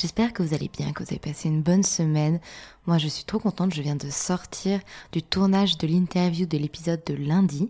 J'espère 0.00 0.32
que 0.32 0.44
vous 0.44 0.54
allez 0.54 0.68
bien, 0.68 0.92
que 0.92 1.02
vous 1.02 1.10
avez 1.10 1.18
passé 1.18 1.48
une 1.48 1.60
bonne 1.60 1.82
semaine. 1.82 2.38
Moi, 2.86 2.98
je 2.98 3.08
suis 3.08 3.24
trop 3.24 3.40
contente, 3.40 3.74
je 3.74 3.82
viens 3.82 3.96
de 3.96 4.10
sortir 4.10 4.78
du 5.10 5.24
tournage 5.24 5.76
de 5.76 5.88
l'interview 5.88 6.46
de 6.46 6.56
l'épisode 6.56 7.02
de 7.04 7.14
lundi 7.14 7.68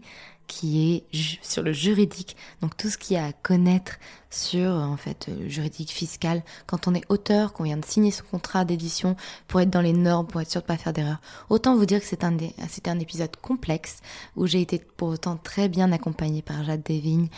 qui 0.48 0.94
est 1.12 1.38
sur 1.42 1.62
le 1.62 1.72
juridique, 1.72 2.36
donc 2.62 2.76
tout 2.76 2.88
ce 2.88 2.98
qu'il 2.98 3.16
y 3.16 3.20
a 3.20 3.26
à 3.26 3.32
connaître 3.32 3.98
sur 4.30 4.70
en 4.70 4.96
fait 4.96 5.26
le 5.28 5.46
euh, 5.46 5.48
juridique 5.48 5.90
fiscal 5.90 6.42
quand 6.66 6.88
on 6.88 6.94
est 6.94 7.04
auteur, 7.08 7.52
qu'on 7.52 7.64
vient 7.64 7.76
de 7.76 7.84
signer 7.84 8.10
son 8.10 8.24
contrat 8.24 8.64
d'édition 8.64 9.16
pour 9.46 9.60
être 9.60 9.70
dans 9.70 9.80
les 9.80 9.92
normes, 9.92 10.26
pour 10.26 10.40
être 10.40 10.50
sûr 10.50 10.60
de 10.60 10.66
pas 10.66 10.76
faire 10.76 10.92
d'erreur. 10.92 11.20
Autant 11.48 11.76
vous 11.76 11.86
dire 11.86 12.00
que 12.00 12.06
c'était 12.06 12.24
un 12.26 12.98
épisode 12.98 13.34
complexe 13.36 13.98
où 14.36 14.46
j'ai 14.46 14.60
été 14.60 14.78
pour 14.78 15.08
autant 15.08 15.36
très 15.36 15.68
bien 15.68 15.92
accompagnée 15.92 16.42
par 16.42 16.64
Jade 16.64 16.82
Devigne 16.82 17.28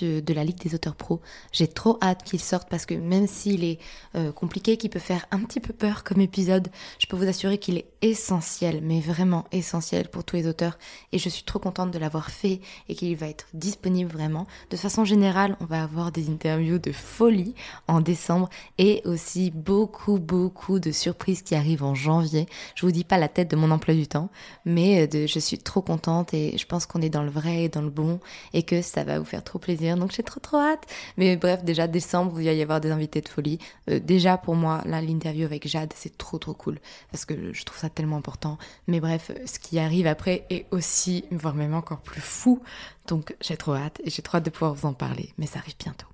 de 0.00 0.34
la 0.34 0.44
Ligue 0.44 0.60
des 0.60 0.74
auteurs 0.74 0.94
pro. 0.94 1.20
J'ai 1.52 1.68
trop 1.68 1.98
hâte 2.02 2.22
qu'il 2.22 2.40
sorte 2.40 2.68
parce 2.68 2.86
que 2.86 2.94
même 2.94 3.26
s'il 3.26 3.64
est 3.64 3.78
euh, 4.14 4.29
compliqué, 4.32 4.76
qu'il 4.76 4.90
peut 4.90 4.98
faire 4.98 5.26
un 5.30 5.40
petit 5.40 5.60
peu 5.60 5.72
peur 5.72 6.04
comme 6.04 6.20
épisode, 6.20 6.68
je 6.98 7.06
peux 7.06 7.16
vous 7.16 7.28
assurer 7.28 7.58
qu'il 7.58 7.76
est 7.78 7.89
essentiel, 8.02 8.80
mais 8.82 9.00
vraiment 9.00 9.44
essentiel 9.52 10.08
pour 10.08 10.24
tous 10.24 10.36
les 10.36 10.46
auteurs 10.46 10.78
et 11.12 11.18
je 11.18 11.28
suis 11.28 11.42
trop 11.42 11.58
contente 11.58 11.90
de 11.90 11.98
l'avoir 11.98 12.30
fait 12.30 12.60
et 12.88 12.94
qu'il 12.94 13.16
va 13.16 13.28
être 13.28 13.46
disponible 13.52 14.10
vraiment. 14.10 14.46
De 14.70 14.76
façon 14.76 15.04
générale, 15.04 15.56
on 15.60 15.66
va 15.66 15.82
avoir 15.82 16.10
des 16.10 16.30
interviews 16.30 16.78
de 16.78 16.92
folie 16.92 17.54
en 17.88 18.00
décembre 18.00 18.48
et 18.78 19.02
aussi 19.04 19.50
beaucoup, 19.50 20.18
beaucoup 20.18 20.80
de 20.80 20.92
surprises 20.92 21.42
qui 21.42 21.54
arrivent 21.54 21.84
en 21.84 21.94
janvier. 21.94 22.46
Je 22.74 22.86
vous 22.86 22.92
dis 22.92 23.04
pas 23.04 23.18
la 23.18 23.28
tête 23.28 23.50
de 23.50 23.56
mon 23.56 23.70
emploi 23.70 23.94
du 23.94 24.06
temps, 24.06 24.30
mais 24.64 25.08
je 25.12 25.38
suis 25.38 25.58
trop 25.58 25.82
contente 25.82 26.32
et 26.32 26.56
je 26.56 26.66
pense 26.66 26.86
qu'on 26.86 27.02
est 27.02 27.10
dans 27.10 27.22
le 27.22 27.30
vrai 27.30 27.64
et 27.64 27.68
dans 27.68 27.82
le 27.82 27.90
bon 27.90 28.18
et 28.54 28.62
que 28.62 28.80
ça 28.80 29.04
va 29.04 29.18
vous 29.18 29.24
faire 29.26 29.44
trop 29.44 29.58
plaisir. 29.58 29.96
Donc 29.96 30.12
j'ai 30.12 30.22
trop, 30.22 30.40
trop 30.40 30.58
hâte. 30.58 30.86
Mais 31.18 31.36
bref, 31.36 31.64
déjà 31.64 31.86
décembre, 31.86 32.40
il 32.40 32.46
va 32.46 32.52
y 32.52 32.62
avoir 32.62 32.80
des 32.80 32.90
invités 32.90 33.20
de 33.20 33.28
folie. 33.28 33.58
Euh, 33.90 34.00
déjà 34.00 34.38
pour 34.38 34.54
moi, 34.54 34.82
là, 34.86 35.02
l'interview 35.02 35.44
avec 35.44 35.68
Jade, 35.68 35.92
c'est 35.94 36.16
trop, 36.16 36.38
trop 36.38 36.54
cool 36.54 36.78
parce 37.10 37.24
que 37.24 37.52
je 37.52 37.64
trouve 37.64 37.78
ça 37.78 37.89
tellement 37.90 38.16
important. 38.16 38.58
Mais 38.86 39.00
bref, 39.00 39.30
ce 39.46 39.58
qui 39.58 39.78
arrive 39.78 40.06
après 40.06 40.46
est 40.50 40.66
aussi, 40.70 41.24
voire 41.30 41.54
même 41.54 41.74
encore 41.74 42.00
plus 42.00 42.20
fou. 42.20 42.60
Donc 43.06 43.34
j'ai 43.40 43.56
trop 43.56 43.74
hâte 43.74 44.00
et 44.04 44.10
j'ai 44.10 44.22
trop 44.22 44.38
hâte 44.38 44.44
de 44.44 44.50
pouvoir 44.50 44.74
vous 44.74 44.86
en 44.86 44.94
parler. 44.94 45.32
Mais 45.38 45.46
ça 45.46 45.58
arrive 45.58 45.76
bientôt. 45.78 46.06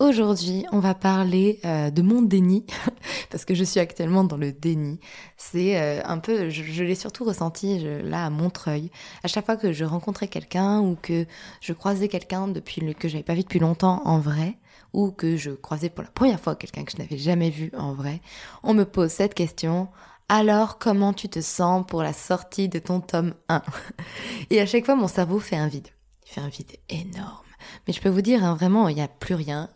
Aujourd'hui, 0.00 0.64
on 0.72 0.78
va 0.78 0.94
parler 0.94 1.60
euh, 1.66 1.90
de 1.90 2.00
mon 2.00 2.22
déni, 2.22 2.64
parce 3.30 3.44
que 3.44 3.54
je 3.54 3.62
suis 3.64 3.80
actuellement 3.80 4.24
dans 4.24 4.38
le 4.38 4.50
déni. 4.50 4.98
C'est 5.36 5.78
euh, 5.78 6.00
un 6.06 6.16
peu, 6.16 6.48
je, 6.48 6.82
l'ai 6.82 6.94
surtout 6.94 7.24
ressenti 7.24 7.84
là 8.02 8.24
à 8.24 8.30
Montreuil. 8.30 8.90
À 9.24 9.28
chaque 9.28 9.44
fois 9.44 9.58
que 9.58 9.74
je 9.74 9.84
rencontrais 9.84 10.26
quelqu'un 10.26 10.80
ou 10.80 10.96
que 10.96 11.26
je 11.60 11.74
croisais 11.74 12.08
quelqu'un 12.08 12.48
depuis 12.48 12.80
le, 12.80 12.94
que 12.94 13.08
j'avais 13.08 13.22
pas 13.22 13.34
vu 13.34 13.42
depuis 13.42 13.58
longtemps 13.58 14.00
en 14.06 14.20
vrai, 14.20 14.56
ou 14.94 15.10
que 15.10 15.36
je 15.36 15.50
croisais 15.50 15.90
pour 15.90 16.02
la 16.02 16.10
première 16.10 16.40
fois 16.40 16.56
quelqu'un 16.56 16.84
que 16.84 16.92
je 16.92 16.96
n'avais 16.96 17.18
jamais 17.18 17.50
vu 17.50 17.70
en 17.76 17.92
vrai, 17.92 18.22
on 18.62 18.72
me 18.72 18.84
pose 18.84 19.10
cette 19.10 19.34
question. 19.34 19.88
Alors, 20.32 20.78
comment 20.78 21.12
tu 21.12 21.28
te 21.28 21.40
sens 21.40 21.84
pour 21.84 22.04
la 22.04 22.12
sortie 22.12 22.68
de 22.68 22.78
ton 22.78 23.00
tome 23.00 23.34
1 23.48 23.62
Et 24.50 24.60
à 24.60 24.66
chaque 24.66 24.86
fois, 24.86 24.94
mon 24.94 25.08
cerveau 25.08 25.40
fait 25.40 25.56
un 25.56 25.66
vide. 25.66 25.88
Il 26.24 26.30
fait 26.30 26.40
un 26.40 26.48
vide 26.48 26.76
énorme. 26.88 27.44
Mais 27.84 27.92
je 27.92 28.00
peux 28.00 28.08
vous 28.08 28.22
dire, 28.22 28.44
hein, 28.44 28.54
vraiment, 28.54 28.88
il 28.88 28.94
n'y 28.94 29.02
a 29.02 29.08
plus 29.08 29.34
rien 29.34 29.68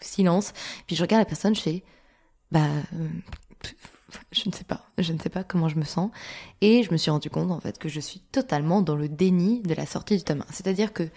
silence. 0.00 0.52
Puis 0.88 0.96
je 0.96 1.02
regarde 1.02 1.20
la 1.20 1.26
personne, 1.26 1.54
je 1.54 1.60
fais, 1.60 1.84
bah, 2.50 2.66
euh, 2.94 3.08
je 4.32 4.48
ne 4.48 4.52
sais 4.52 4.64
pas, 4.64 4.84
je 4.98 5.12
ne 5.12 5.18
sais 5.20 5.28
pas 5.28 5.44
comment 5.44 5.68
je 5.68 5.76
me 5.76 5.84
sens. 5.84 6.10
Et 6.60 6.82
je 6.82 6.90
me 6.90 6.96
suis 6.96 7.12
rendu 7.12 7.30
compte 7.30 7.52
en 7.52 7.60
fait 7.60 7.78
que 7.78 7.88
je 7.88 8.00
suis 8.00 8.18
totalement 8.18 8.82
dans 8.82 8.96
le 8.96 9.08
déni 9.08 9.60
de 9.60 9.74
la 9.74 9.86
sortie 9.86 10.16
du 10.16 10.24
tome 10.24 10.40
1. 10.40 10.52
C'est-à-dire 10.52 10.92
que 10.92 11.08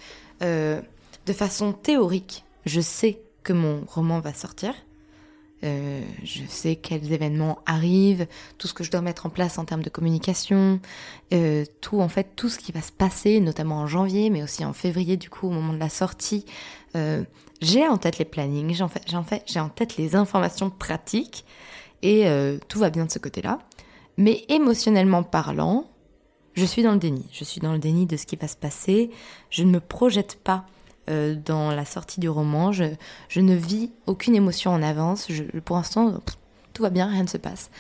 euh, 0.44 0.80
de 1.26 1.34
façon 1.34 1.74
théorique, 1.74 2.46
je 2.68 2.80
sais 2.80 3.24
que 3.42 3.54
mon 3.54 3.86
roman 3.88 4.20
va 4.20 4.36
sortir. 4.36 4.76
Euh, 5.64 6.02
je 6.24 6.42
sais 6.48 6.76
quels 6.76 7.14
événements 7.14 7.60
arrivent, 7.66 8.28
tout 8.58 8.68
ce 8.68 8.74
que 8.74 8.84
je 8.84 8.92
dois 8.92 9.02
mettre 9.02 9.26
en 9.26 9.30
place 9.30 9.58
en 9.58 9.66
termes 9.66 9.84
de 9.84 9.90
communication, 9.90 10.80
tout 11.82 12.00
en 12.00 12.10
fait 12.10 12.36
tout 12.36 12.50
ce 12.50 12.60
qui 12.60 12.72
va 12.72 12.82
se 12.82 12.92
passer, 12.92 13.40
notamment 13.40 13.78
en 13.78 13.88
janvier, 13.88 14.30
mais 14.30 14.44
aussi 14.44 14.64
en 14.66 14.74
février 14.74 15.18
du 15.18 15.30
coup 15.30 15.48
au 15.48 15.52
moment 15.52 15.74
de 15.74 15.80
la 15.80 15.90
sortie. 15.90 16.46
J'ai 17.64 17.88
en 17.88 17.98
tête 17.98 18.18
les 18.18 18.26
plannings, 18.26 18.74
j'ai 18.74 18.84
en, 18.84 18.90
fait, 18.90 19.04
en, 19.14 19.62
en 19.62 19.70
tête 19.70 19.96
les 19.96 20.18
informations 20.18 20.70
pratiques 20.70 21.46
et 22.02 22.28
euh, 22.28 22.58
tout 22.68 22.78
va 22.78 22.90
bien 22.90 23.06
de 23.06 23.12
ce 23.12 23.20
côté-là. 23.20 23.60
Mais 24.18 24.44
émotionnellement 24.50 25.24
parlant, 25.24 25.90
je 26.56 26.66
suis 26.66 26.84
dans 26.84 26.92
le 26.92 27.00
déni. 27.00 27.26
Je 27.32 27.46
suis 27.46 27.62
dans 27.62 27.72
le 27.72 27.80
déni 27.80 28.06
de 28.06 28.18
ce 28.18 28.26
qui 28.26 28.36
va 28.36 28.50
se 28.50 28.58
passer. 28.58 29.12
Je 29.50 29.64
ne 29.64 29.72
me 29.72 29.80
projette 29.80 30.38
pas 30.44 30.66
euh, 31.10 31.36
dans 31.36 31.72
la 31.72 31.84
sortie 31.84 32.22
du 32.22 32.30
roman. 32.30 32.72
Je, 32.72 32.86
ne 33.36 33.56
vis 33.56 33.92
aucune 34.08 34.36
émotion 34.36 34.72
en 34.72 34.82
avance. 34.82 35.28
Pour 35.66 35.76
l'instant, 35.76 36.22
tout 36.72 36.82
va 36.82 36.90
bien, 36.90 37.08
rien 37.08 37.24
ne 37.24 37.28
se 37.28 37.38
passe. 37.38 37.72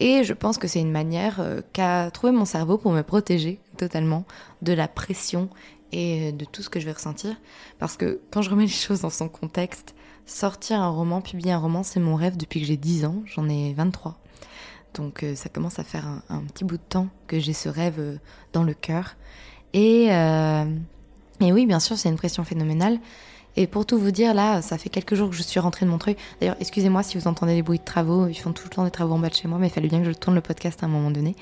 Et 0.00 0.24
je 0.24 0.32
pense 0.32 0.58
que 0.58 0.66
c'est 0.66 0.80
une 0.80 0.90
manière 0.90 1.38
euh, 1.38 1.60
qu'a 1.72 2.10
trouvé 2.10 2.32
mon 2.32 2.44
cerveau 2.44 2.78
pour 2.78 2.90
me 2.90 3.02
protéger 3.02 3.60
totalement 3.76 4.24
de 4.62 4.72
la 4.72 4.88
pression 4.88 5.48
et 5.92 6.30
euh, 6.30 6.32
de 6.32 6.44
tout 6.44 6.62
ce 6.62 6.70
que 6.70 6.80
je 6.80 6.86
vais 6.86 6.92
ressentir. 6.92 7.36
Parce 7.78 7.96
que 7.96 8.20
quand 8.32 8.42
je 8.42 8.50
remets 8.50 8.64
les 8.64 8.68
choses 8.68 9.02
dans 9.02 9.10
son 9.10 9.28
contexte, 9.28 9.94
sortir 10.26 10.80
un 10.80 10.88
roman, 10.88 11.20
publier 11.20 11.52
un 11.52 11.58
roman, 11.58 11.84
c'est 11.84 12.00
mon 12.00 12.16
rêve 12.16 12.36
depuis 12.36 12.60
que 12.60 12.66
j'ai 12.66 12.76
10 12.76 13.04
ans, 13.04 13.22
j'en 13.26 13.48
ai 13.48 13.74
23. 13.74 14.18
Donc 14.94 15.24
ça 15.36 15.48
commence 15.48 15.78
à 15.78 15.84
faire 15.84 16.04
un, 16.28 16.40
petit 16.52 16.64
bout 16.64 16.78
de 16.78 16.82
temps 16.82 17.08
que 17.28 17.38
j'ai 17.38 17.52
ce 17.52 17.68
rêve 17.68 18.18
dans 18.52 18.62
le 18.64 18.74
cœur. 18.74 19.16
Et, 19.72 20.10
et 21.42 21.52
oui, 21.52 21.66
bien 21.66 21.80
sûr, 21.80 21.98
c'est 21.98 22.08
une 22.08 22.16
pression 22.16 22.44
phénoménale. 22.44 22.98
Et 23.54 23.66
pour 23.66 23.84
tout 23.84 23.98
vous 23.98 24.10
dire, 24.12 24.32
là, 24.32 24.62
ça 24.62 24.78
fait 24.78 24.88
quelques 24.88 25.14
jours 25.14 25.28
que 25.28 25.36
je 25.36 25.42
suis 25.42 25.60
rentrée 25.60 25.84
de 25.84 25.90
Montreuil. 25.90 26.16
D'ailleurs, 26.40 26.56
excusez-moi 26.58 27.02
si 27.02 27.18
vous 27.18 27.26
entendez 27.26 27.54
des 27.54 27.62
bruits 27.62 27.78
de 27.78 27.84
travaux. 27.84 28.26
Ils 28.26 28.34
font 28.34 28.52
tout 28.52 28.64
le 28.64 28.70
temps 28.70 28.84
des 28.84 28.90
travaux 28.90 29.14
en 29.14 29.18
bas 29.18 29.28
de 29.28 29.34
chez 29.34 29.46
moi, 29.46 29.58
mais 29.58 29.66
il 29.66 29.70
fallait 29.70 29.88
bien 29.88 30.00
que 30.00 30.06
je 30.06 30.12
tourne 30.12 30.34
le 30.34 30.40
podcast 30.40 30.82
à 30.82 30.86
un 30.86 30.88
moment 30.88 31.10
donné. 31.10 31.36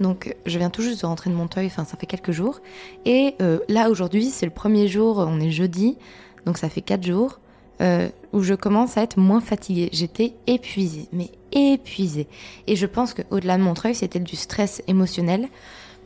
Donc, 0.00 0.34
je 0.46 0.58
viens 0.58 0.70
tout 0.70 0.80
juste 0.80 1.02
de 1.02 1.06
rentrer 1.06 1.28
de 1.28 1.34
Montreuil. 1.34 1.66
Enfin, 1.66 1.84
ça 1.84 1.98
fait 1.98 2.06
quelques 2.06 2.32
jours. 2.32 2.60
Et 3.04 3.34
euh, 3.42 3.58
là, 3.68 3.90
aujourd'hui, 3.90 4.30
c'est 4.30 4.46
le 4.46 4.52
premier 4.52 4.88
jour. 4.88 5.18
On 5.18 5.38
est 5.38 5.50
jeudi, 5.50 5.98
donc 6.46 6.56
ça 6.56 6.70
fait 6.70 6.80
quatre 6.80 7.04
jours. 7.04 7.40
euh, 7.80 8.08
où 8.32 8.42
je 8.42 8.54
commence 8.54 8.96
à 8.96 9.02
être 9.02 9.18
moins 9.18 9.40
fatiguée. 9.40 9.88
J'étais 9.92 10.34
épuisée, 10.46 11.08
mais 11.12 11.30
épuisée. 11.52 12.28
Et 12.66 12.76
je 12.76 12.86
pense 12.86 13.14
qu'au-delà 13.14 13.56
de 13.56 13.62
mon 13.62 13.74
travail, 13.74 13.94
c'était 13.94 14.20
du 14.20 14.36
stress 14.36 14.82
émotionnel. 14.86 15.48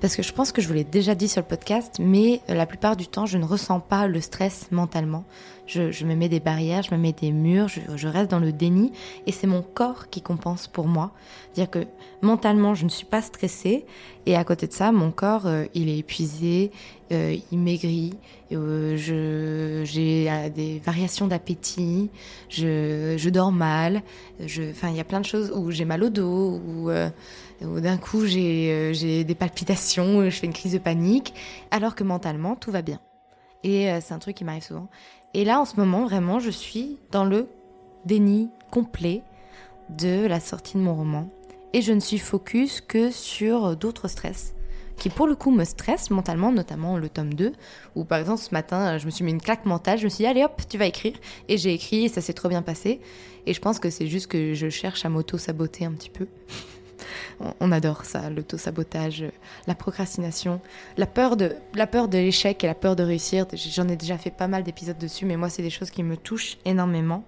Parce 0.00 0.16
que 0.16 0.22
je 0.22 0.32
pense 0.32 0.52
que 0.52 0.60
je 0.60 0.68
vous 0.68 0.74
l'ai 0.74 0.84
déjà 0.84 1.14
dit 1.14 1.28
sur 1.28 1.40
le 1.40 1.46
podcast, 1.46 1.96
mais 1.98 2.40
la 2.48 2.66
plupart 2.66 2.96
du 2.96 3.06
temps, 3.06 3.26
je 3.26 3.38
ne 3.38 3.44
ressens 3.44 3.80
pas 3.80 4.06
le 4.06 4.20
stress 4.20 4.68
mentalement. 4.70 5.24
Je, 5.66 6.04
me 6.04 6.14
mets 6.14 6.28
des 6.28 6.40
barrières, 6.40 6.82
je 6.82 6.94
me 6.94 7.00
mets 7.00 7.12
des 7.12 7.32
murs, 7.32 7.68
je, 7.68 8.08
reste 8.08 8.30
dans 8.30 8.38
le 8.38 8.52
déni 8.52 8.92
et 9.26 9.32
c'est 9.32 9.46
mon 9.46 9.62
corps 9.62 10.10
qui 10.10 10.20
compense 10.20 10.66
pour 10.66 10.86
moi. 10.86 11.12
Dire 11.54 11.70
que 11.70 11.86
mentalement, 12.24 12.74
je 12.74 12.84
ne 12.84 12.88
suis 12.88 13.06
pas 13.06 13.22
stressée 13.22 13.84
et 14.26 14.36
à 14.36 14.44
côté 14.44 14.66
de 14.66 14.72
ça, 14.72 14.90
mon 14.90 15.10
corps, 15.10 15.46
euh, 15.46 15.66
il 15.74 15.88
est 15.88 15.98
épuisé, 15.98 16.70
euh, 17.12 17.36
il 17.52 17.58
maigrit, 17.58 18.14
euh, 18.52 18.96
j'ai 18.96 20.50
des 20.54 20.80
variations 20.84 21.26
d'appétit, 21.26 22.10
je, 22.48 23.28
dors 23.28 23.52
mal, 23.52 24.02
enfin, 24.42 24.88
il 24.88 24.96
y 24.96 25.00
a 25.00 25.04
plein 25.04 25.20
de 25.20 25.26
choses 25.26 25.52
où 25.54 25.70
j'ai 25.70 25.84
mal 25.84 26.02
au 26.02 26.08
dos, 26.08 26.60
où, 26.66 26.90
où 27.62 27.80
d'un 27.80 27.96
coup 27.98 28.24
j'ai 28.26 29.24
des 29.24 29.34
palpitations, 29.34 30.24
je 30.24 30.30
fais 30.30 30.46
une 30.46 30.52
crise 30.52 30.72
de 30.72 30.78
panique, 30.78 31.34
alors 31.70 31.94
que 31.94 32.04
mentalement, 32.04 32.56
tout 32.56 32.70
va 32.70 32.82
bien. 32.82 33.00
Et 33.62 33.88
c'est 34.00 34.12
un 34.12 34.18
truc 34.18 34.36
qui 34.36 34.44
m'arrive 34.44 34.62
souvent. 34.62 34.88
Et 35.32 35.44
là, 35.44 35.60
en 35.60 35.64
ce 35.64 35.76
moment, 35.76 36.04
vraiment, 36.04 36.38
je 36.38 36.50
suis 36.50 36.98
dans 37.10 37.24
le 37.24 37.48
déni 38.04 38.50
complet 38.70 39.22
de 39.88 40.26
la 40.26 40.40
sortie 40.40 40.76
de 40.76 40.82
mon 40.82 40.94
roman. 40.94 41.28
Et 41.74 41.82
je 41.82 41.92
ne 41.92 42.00
suis 42.00 42.18
focus 42.18 42.80
que 42.80 43.10
sur 43.10 43.76
d'autres 43.76 44.08
stress 44.08 44.54
qui 44.96 45.10
pour 45.10 45.26
le 45.26 45.34
coup 45.34 45.50
me 45.50 45.64
stressent 45.64 46.10
mentalement, 46.10 46.52
notamment 46.52 46.96
le 46.98 47.08
tome 47.08 47.34
2, 47.34 47.52
où 47.96 48.04
par 48.04 48.20
exemple 48.20 48.40
ce 48.40 48.54
matin 48.54 48.96
je 48.96 49.06
me 49.06 49.10
suis 49.10 49.24
mis 49.24 49.32
une 49.32 49.40
claque 49.40 49.66
mentale, 49.66 49.98
je 49.98 50.04
me 50.04 50.08
suis 50.08 50.22
dit 50.22 50.26
allez 50.26 50.44
hop, 50.44 50.62
tu 50.68 50.78
vas 50.78 50.86
écrire, 50.86 51.14
et 51.48 51.58
j'ai 51.58 51.74
écrit 51.74 52.04
et 52.04 52.08
ça 52.08 52.20
s'est 52.20 52.32
trop 52.32 52.48
bien 52.48 52.62
passé, 52.62 53.00
et 53.46 53.52
je 53.54 53.60
pense 53.60 53.80
que 53.80 53.90
c'est 53.90 54.06
juste 54.06 54.28
que 54.28 54.54
je 54.54 54.68
cherche 54.68 55.04
à 55.04 55.08
m'auto-saboter 55.08 55.84
un 55.84 55.92
petit 55.92 56.10
peu. 56.10 56.28
On 57.60 57.72
adore 57.72 58.04
ça, 58.04 58.30
l'auto-sabotage, 58.30 59.24
la 59.66 59.74
procrastination, 59.74 60.60
la 60.96 61.06
peur 61.06 61.36
de 61.36 61.56
l'échec 62.12 62.62
et 62.62 62.66
la 62.68 62.74
peur 62.74 62.94
de 62.94 63.02
réussir. 63.02 63.46
J'en 63.52 63.88
ai 63.88 63.96
déjà 63.96 64.16
fait 64.16 64.30
pas 64.30 64.46
mal 64.46 64.62
d'épisodes 64.62 64.96
dessus, 64.96 65.26
mais 65.26 65.36
moi 65.36 65.48
c'est 65.48 65.62
des 65.62 65.70
choses 65.70 65.90
qui 65.90 66.04
me 66.04 66.16
touchent 66.16 66.58
énormément. 66.64 67.24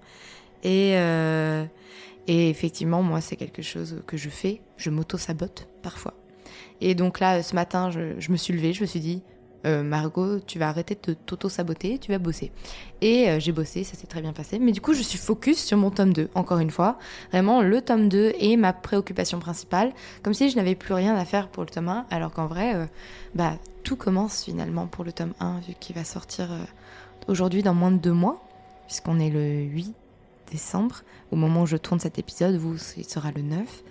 Et, 0.63 0.93
euh, 0.95 1.65
et 2.27 2.49
effectivement, 2.49 3.01
moi 3.01 3.21
c'est 3.21 3.35
quelque 3.35 3.61
chose 3.61 4.01
que 4.05 4.17
je 4.17 4.29
fais. 4.29 4.61
Je 4.77 4.89
m'auto-sabote 4.89 5.67
parfois. 5.81 6.13
Et 6.81 6.93
donc 6.93 7.19
là, 7.19 7.41
ce 7.41 7.55
matin, 7.55 7.89
je 7.91 8.31
me 8.31 8.37
suis 8.37 8.53
levée, 8.53 8.73
je 8.73 8.81
me 8.81 8.85
suis 8.85 8.99
dit, 8.99 9.23
euh, 9.65 9.83
Margot, 9.83 10.39
tu 10.39 10.59
vas 10.59 10.69
arrêter 10.69 10.97
de 11.01 11.13
t'auto-saboter, 11.13 11.97
tu 11.97 12.11
vas 12.11 12.19
bosser. 12.19 12.51
Et 13.01 13.29
euh, 13.29 13.39
j'ai 13.39 13.51
bossé, 13.51 13.83
ça 13.83 13.95
s'est 13.95 14.07
très 14.07 14.21
bien 14.21 14.33
passé. 14.33 14.59
Mais 14.59 14.71
du 14.71 14.81
coup, 14.81 14.93
je 14.93 15.01
suis 15.01 15.17
focus 15.17 15.57
sur 15.57 15.77
mon 15.77 15.89
tome 15.89 16.13
2, 16.13 16.29
encore 16.35 16.59
une 16.59 16.69
fois. 16.69 16.97
Vraiment, 17.31 17.61
le 17.61 17.81
tome 17.81 18.07
2 18.07 18.33
est 18.39 18.55
ma 18.55 18.71
préoccupation 18.71 19.39
principale, 19.39 19.91
comme 20.23 20.33
si 20.33 20.49
je 20.49 20.55
n'avais 20.55 20.75
plus 20.75 20.93
rien 20.93 21.15
à 21.15 21.25
faire 21.25 21.49
pour 21.49 21.63
le 21.63 21.69
tome 21.69 21.89
1, 21.89 22.05
alors 22.11 22.31
qu'en 22.31 22.45
vrai, 22.45 22.75
euh, 22.75 22.85
bah, 23.35 23.57
tout 23.83 23.95
commence 23.95 24.43
finalement 24.43 24.87
pour 24.87 25.03
le 25.03 25.11
tome 25.11 25.33
1, 25.39 25.59
vu 25.67 25.73
qu'il 25.79 25.95
va 25.95 26.03
sortir 26.03 26.49
aujourd'hui 27.27 27.63
dans 27.63 27.73
moins 27.73 27.91
de 27.91 27.97
deux 27.97 28.13
mois, 28.13 28.41
puisqu'on 28.87 29.19
est 29.19 29.29
le 29.29 29.63
8 29.63 29.93
décembre. 30.51 31.03
Au 31.31 31.35
moment 31.35 31.63
où 31.63 31.65
je 31.65 31.77
tourne 31.77 31.99
cet 31.99 32.19
épisode, 32.19 32.55
vous, 32.55 32.75
il 32.97 33.05
sera 33.05 33.31
le 33.31 33.41
9. 33.41 33.83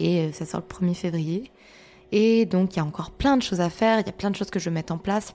Et 0.00 0.32
ça 0.32 0.46
sort 0.46 0.62
le 0.62 0.86
1er 0.86 0.94
février. 0.94 1.50
Et 2.12 2.46
donc, 2.46 2.74
il 2.74 2.78
y 2.78 2.80
a 2.80 2.84
encore 2.84 3.10
plein 3.10 3.36
de 3.36 3.42
choses 3.42 3.60
à 3.60 3.70
faire, 3.70 4.00
il 4.00 4.06
y 4.06 4.08
a 4.08 4.12
plein 4.12 4.30
de 4.30 4.36
choses 4.36 4.50
que 4.50 4.58
je 4.58 4.70
veux 4.70 4.74
mettre 4.74 4.92
en 4.92 4.98
place. 4.98 5.34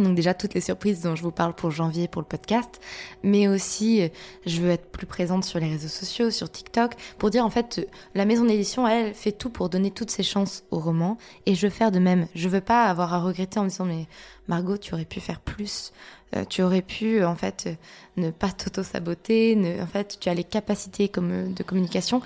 Donc 0.00 0.14
déjà 0.14 0.34
toutes 0.34 0.54
les 0.54 0.60
surprises 0.60 1.02
dont 1.02 1.16
je 1.16 1.22
vous 1.22 1.30
parle 1.30 1.54
pour 1.54 1.70
janvier 1.70 2.08
pour 2.08 2.22
le 2.22 2.26
podcast, 2.26 2.80
mais 3.22 3.48
aussi 3.48 4.10
je 4.46 4.60
veux 4.60 4.70
être 4.70 4.90
plus 4.90 5.06
présente 5.06 5.44
sur 5.44 5.58
les 5.58 5.68
réseaux 5.68 5.88
sociaux, 5.88 6.30
sur 6.30 6.50
TikTok, 6.50 6.94
pour 7.18 7.30
dire 7.30 7.44
en 7.44 7.50
fait 7.50 7.88
la 8.14 8.24
maison 8.24 8.44
d'édition 8.44 8.86
elle 8.86 9.14
fait 9.14 9.32
tout 9.32 9.50
pour 9.50 9.68
donner 9.68 9.90
toutes 9.90 10.10
ses 10.10 10.22
chances 10.22 10.64
au 10.70 10.78
roman 10.78 11.18
et 11.46 11.54
je 11.54 11.66
veux 11.66 11.72
faire 11.72 11.92
de 11.92 11.98
même. 11.98 12.26
Je 12.34 12.48
veux 12.48 12.60
pas 12.60 12.84
avoir 12.84 13.14
à 13.14 13.20
regretter 13.20 13.60
en 13.60 13.64
me 13.64 13.68
disant 13.68 13.84
mais 13.84 14.06
Margot 14.48 14.78
tu 14.78 14.94
aurais 14.94 15.04
pu 15.04 15.20
faire 15.20 15.40
plus, 15.40 15.92
euh, 16.36 16.44
tu 16.48 16.62
aurais 16.62 16.82
pu 16.82 17.24
en 17.24 17.34
fait 17.34 17.68
ne 18.16 18.30
pas 18.30 18.50
t'auto-saboter, 18.50 19.80
en 19.80 19.86
fait 19.86 20.18
tu 20.20 20.28
as 20.28 20.34
les 20.34 20.44
capacités 20.44 21.08
de 21.08 21.62
communication 21.62 22.20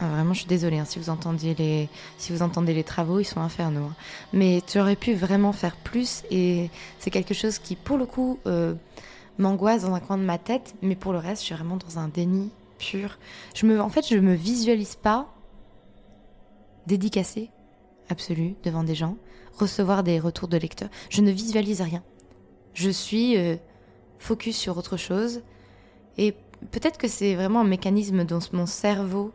ah, 0.00 0.08
vraiment, 0.08 0.32
je 0.32 0.40
suis 0.40 0.48
désolée 0.48 0.78
hein, 0.78 0.84
si 0.84 0.98
vous 0.98 1.08
entendiez 1.08 1.54
les, 1.54 1.88
si 2.18 2.32
vous 2.32 2.42
entendez 2.42 2.74
les 2.74 2.82
travaux, 2.82 3.20
ils 3.20 3.24
sont 3.24 3.40
infernaux. 3.40 3.86
Hein. 3.90 3.94
Mais 4.32 4.60
tu 4.66 4.80
aurais 4.80 4.96
pu 4.96 5.14
vraiment 5.14 5.52
faire 5.52 5.76
plus, 5.76 6.24
et 6.30 6.70
c'est 6.98 7.10
quelque 7.10 7.34
chose 7.34 7.58
qui, 7.58 7.76
pour 7.76 7.96
le 7.96 8.06
coup, 8.06 8.40
euh, 8.46 8.74
m'angoisse 9.38 9.82
dans 9.82 9.94
un 9.94 10.00
coin 10.00 10.18
de 10.18 10.24
ma 10.24 10.38
tête. 10.38 10.74
Mais 10.82 10.96
pour 10.96 11.12
le 11.12 11.18
reste, 11.18 11.42
je 11.42 11.46
suis 11.46 11.54
vraiment 11.54 11.76
dans 11.76 11.98
un 11.98 12.08
déni 12.08 12.50
pur. 12.78 13.18
Je 13.54 13.66
me, 13.66 13.80
en 13.80 13.88
fait, 13.88 14.06
je 14.08 14.16
me 14.16 14.34
visualise 14.34 14.96
pas 14.96 15.32
dédicacée 16.86 17.50
absolue 18.08 18.54
devant 18.64 18.82
des 18.82 18.94
gens, 18.94 19.16
recevoir 19.56 20.02
des 20.02 20.18
retours 20.18 20.48
de 20.48 20.56
lecteurs. 20.56 20.90
Je 21.08 21.20
ne 21.20 21.30
visualise 21.30 21.80
rien. 21.80 22.02
Je 22.74 22.90
suis 22.90 23.36
euh, 23.36 23.56
focus 24.18 24.56
sur 24.56 24.76
autre 24.76 24.96
chose, 24.96 25.42
et 26.18 26.34
peut-être 26.72 26.98
que 26.98 27.06
c'est 27.08 27.36
vraiment 27.36 27.60
un 27.60 27.64
mécanisme 27.64 28.24
dont 28.24 28.40
mon 28.52 28.66
cerveau 28.66 29.32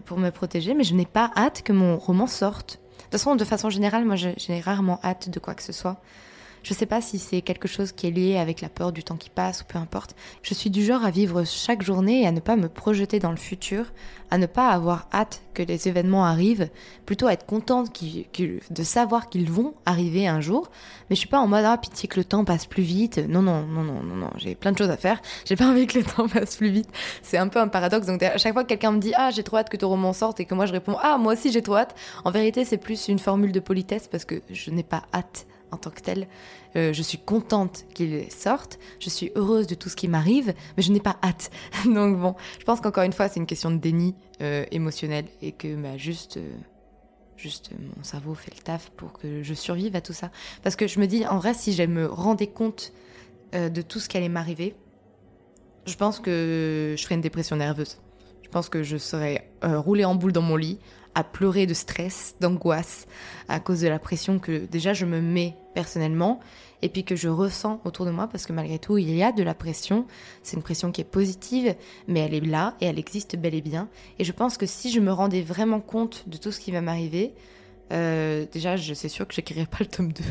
pour 0.00 0.18
me 0.18 0.30
protéger, 0.30 0.74
mais 0.74 0.84
je 0.84 0.94
n'ai 0.94 1.06
pas 1.06 1.30
hâte 1.36 1.62
que 1.62 1.72
mon 1.72 1.96
roman 1.96 2.26
sorte. 2.26 2.80
De 2.98 3.02
toute 3.02 3.12
façon, 3.12 3.36
de 3.36 3.44
façon 3.44 3.70
générale, 3.70 4.04
moi, 4.04 4.16
j'ai 4.16 4.60
rarement 4.60 4.98
hâte 5.04 5.28
de 5.28 5.38
quoi 5.38 5.54
que 5.54 5.62
ce 5.62 5.72
soit. 5.72 6.00
Je 6.62 6.74
sais 6.74 6.86
pas 6.86 7.00
si 7.00 7.18
c'est 7.18 7.42
quelque 7.42 7.66
chose 7.66 7.90
qui 7.92 8.06
est 8.06 8.10
lié 8.10 8.36
avec 8.38 8.60
la 8.60 8.68
peur 8.68 8.92
du 8.92 9.02
temps 9.02 9.16
qui 9.16 9.30
passe 9.30 9.62
ou 9.62 9.64
peu 9.64 9.78
importe. 9.78 10.14
Je 10.42 10.54
suis 10.54 10.70
du 10.70 10.84
genre 10.84 11.04
à 11.04 11.10
vivre 11.10 11.44
chaque 11.44 11.82
journée 11.82 12.22
et 12.22 12.26
à 12.26 12.32
ne 12.32 12.40
pas 12.40 12.54
me 12.54 12.68
projeter 12.68 13.18
dans 13.18 13.32
le 13.32 13.36
futur, 13.36 13.86
à 14.30 14.38
ne 14.38 14.46
pas 14.46 14.68
avoir 14.68 15.08
hâte 15.12 15.42
que 15.54 15.62
les 15.62 15.88
événements 15.88 16.24
arrivent, 16.24 16.70
plutôt 17.04 17.26
à 17.26 17.32
être 17.32 17.46
contente 17.46 17.92
de 17.92 18.82
savoir 18.82 19.28
qu'ils 19.28 19.50
vont 19.50 19.74
arriver 19.86 20.28
un 20.28 20.40
jour. 20.40 20.70
Mais 21.10 21.16
je 21.16 21.20
suis 21.20 21.28
pas 21.28 21.40
en 21.40 21.48
mode 21.48 21.64
ah 21.64 21.76
pitié 21.78 22.08
que 22.08 22.18
le 22.18 22.24
temps 22.24 22.44
passe 22.44 22.66
plus 22.66 22.84
vite. 22.84 23.18
Non 23.28 23.42
non 23.42 23.66
non 23.66 23.82
non 23.82 24.02
non 24.02 24.16
non, 24.16 24.30
j'ai 24.36 24.54
plein 24.54 24.70
de 24.70 24.78
choses 24.78 24.90
à 24.90 24.96
faire. 24.96 25.20
J'ai 25.44 25.56
pas 25.56 25.66
envie 25.66 25.88
que 25.88 25.98
le 25.98 26.04
temps 26.16 26.28
passe 26.28 26.56
plus 26.56 26.70
vite. 26.70 26.88
C'est 27.22 27.38
un 27.38 27.48
peu 27.48 27.58
un 27.58 27.68
paradoxe. 27.68 28.06
Donc 28.06 28.22
à 28.22 28.38
chaque 28.38 28.52
fois 28.52 28.62
que 28.62 28.68
quelqu'un 28.68 28.92
me 28.92 29.00
dit 29.00 29.12
ah 29.16 29.30
j'ai 29.30 29.42
trop 29.42 29.56
hâte 29.56 29.68
que 29.68 29.76
ton 29.76 29.88
roman 29.88 30.12
sorte 30.12 30.38
et 30.38 30.44
que 30.44 30.54
moi 30.54 30.66
je 30.66 30.72
réponds 30.72 30.96
ah 31.02 31.18
moi 31.18 31.32
aussi 31.32 31.50
j'ai 31.50 31.62
trop 31.62 31.76
hâte, 31.76 31.96
en 32.24 32.30
vérité 32.30 32.64
c'est 32.64 32.78
plus 32.78 33.08
une 33.08 33.18
formule 33.18 33.50
de 33.50 33.60
politesse 33.60 34.06
parce 34.06 34.24
que 34.24 34.42
je 34.50 34.70
n'ai 34.70 34.84
pas 34.84 35.02
hâte 35.12 35.46
en 35.72 35.78
tant 35.78 35.90
que 35.90 36.00
tel. 36.00 36.28
Euh, 36.76 36.92
je 36.92 37.02
suis 37.02 37.18
contente 37.18 37.84
qu'il 37.94 38.30
sorte, 38.30 38.78
je 39.00 39.10
suis 39.10 39.32
heureuse 39.34 39.66
de 39.66 39.74
tout 39.74 39.88
ce 39.88 39.96
qui 39.96 40.06
m'arrive, 40.06 40.54
mais 40.76 40.82
je 40.82 40.92
n'ai 40.92 41.00
pas 41.00 41.16
hâte. 41.22 41.50
Donc 41.84 42.18
bon, 42.18 42.36
je 42.60 42.64
pense 42.64 42.80
qu'encore 42.80 43.02
une 43.04 43.12
fois, 43.12 43.28
c'est 43.28 43.40
une 43.40 43.46
question 43.46 43.70
de 43.70 43.78
déni 43.78 44.14
euh, 44.40 44.64
émotionnel 44.70 45.24
et 45.40 45.52
que 45.52 45.74
bah, 45.74 45.96
juste, 45.96 46.36
euh, 46.36 46.50
juste 47.36 47.70
mon 47.96 48.04
cerveau 48.04 48.34
fait 48.34 48.54
le 48.54 48.62
taf 48.62 48.90
pour 48.90 49.12
que 49.14 49.42
je 49.42 49.54
survive 49.54 49.96
à 49.96 50.00
tout 50.00 50.12
ça. 50.12 50.30
Parce 50.62 50.76
que 50.76 50.86
je 50.86 51.00
me 51.00 51.06
dis, 51.06 51.26
en 51.26 51.38
vrai, 51.38 51.54
si 51.54 51.72
je 51.72 51.82
me 51.82 52.06
rendais 52.06 52.46
compte 52.46 52.92
de 53.52 53.82
tout 53.82 54.00
ce 54.00 54.08
qui 54.08 54.16
allait 54.16 54.30
m'arriver, 54.30 54.74
je 55.84 55.94
pense 55.94 56.20
que 56.20 56.94
je 56.96 57.02
ferais 57.02 57.16
une 57.16 57.20
dépression 57.20 57.54
nerveuse. 57.54 57.98
Je 58.42 58.48
pense 58.48 58.70
que 58.70 58.82
je 58.82 58.96
serais 58.96 59.50
roulée 59.62 60.06
en 60.06 60.14
boule 60.14 60.32
dans 60.32 60.40
mon 60.40 60.56
lit, 60.56 60.78
à 61.14 61.24
pleurer 61.24 61.66
de 61.66 61.74
stress, 61.74 62.36
d'angoisse, 62.40 63.06
à 63.48 63.60
cause 63.60 63.80
de 63.80 63.88
la 63.88 63.98
pression 63.98 64.38
que 64.38 64.66
déjà 64.66 64.94
je 64.94 65.04
me 65.04 65.20
mets 65.20 65.56
personnellement 65.74 66.40
et 66.80 66.88
puis 66.88 67.04
que 67.04 67.16
je 67.16 67.28
ressens 67.28 67.80
autour 67.84 68.06
de 68.06 68.10
moi 68.10 68.28
parce 68.28 68.46
que 68.46 68.52
malgré 68.52 68.78
tout 68.78 68.98
il 68.98 69.14
y 69.14 69.22
a 69.22 69.32
de 69.32 69.42
la 69.42 69.54
pression. 69.54 70.06
C'est 70.42 70.56
une 70.56 70.62
pression 70.62 70.90
qui 70.92 71.00
est 71.00 71.04
positive 71.04 71.74
mais 72.08 72.20
elle 72.20 72.34
est 72.34 72.40
là 72.40 72.74
et 72.80 72.86
elle 72.86 72.98
existe 72.98 73.36
bel 73.36 73.54
et 73.54 73.62
bien. 73.62 73.88
Et 74.18 74.24
je 74.24 74.32
pense 74.32 74.56
que 74.56 74.66
si 74.66 74.90
je 74.90 75.00
me 75.00 75.12
rendais 75.12 75.42
vraiment 75.42 75.80
compte 75.80 76.28
de 76.28 76.36
tout 76.36 76.52
ce 76.52 76.60
qui 76.60 76.72
va 76.72 76.80
m'arriver, 76.80 77.34
euh, 77.92 78.46
déjà 78.50 78.76
je 78.76 78.94
sais 78.94 79.08
sûr 79.08 79.26
que 79.26 79.34
j'écrirais 79.34 79.66
pas 79.66 79.78
le 79.80 79.86
tome 79.86 80.12
2. 80.12 80.22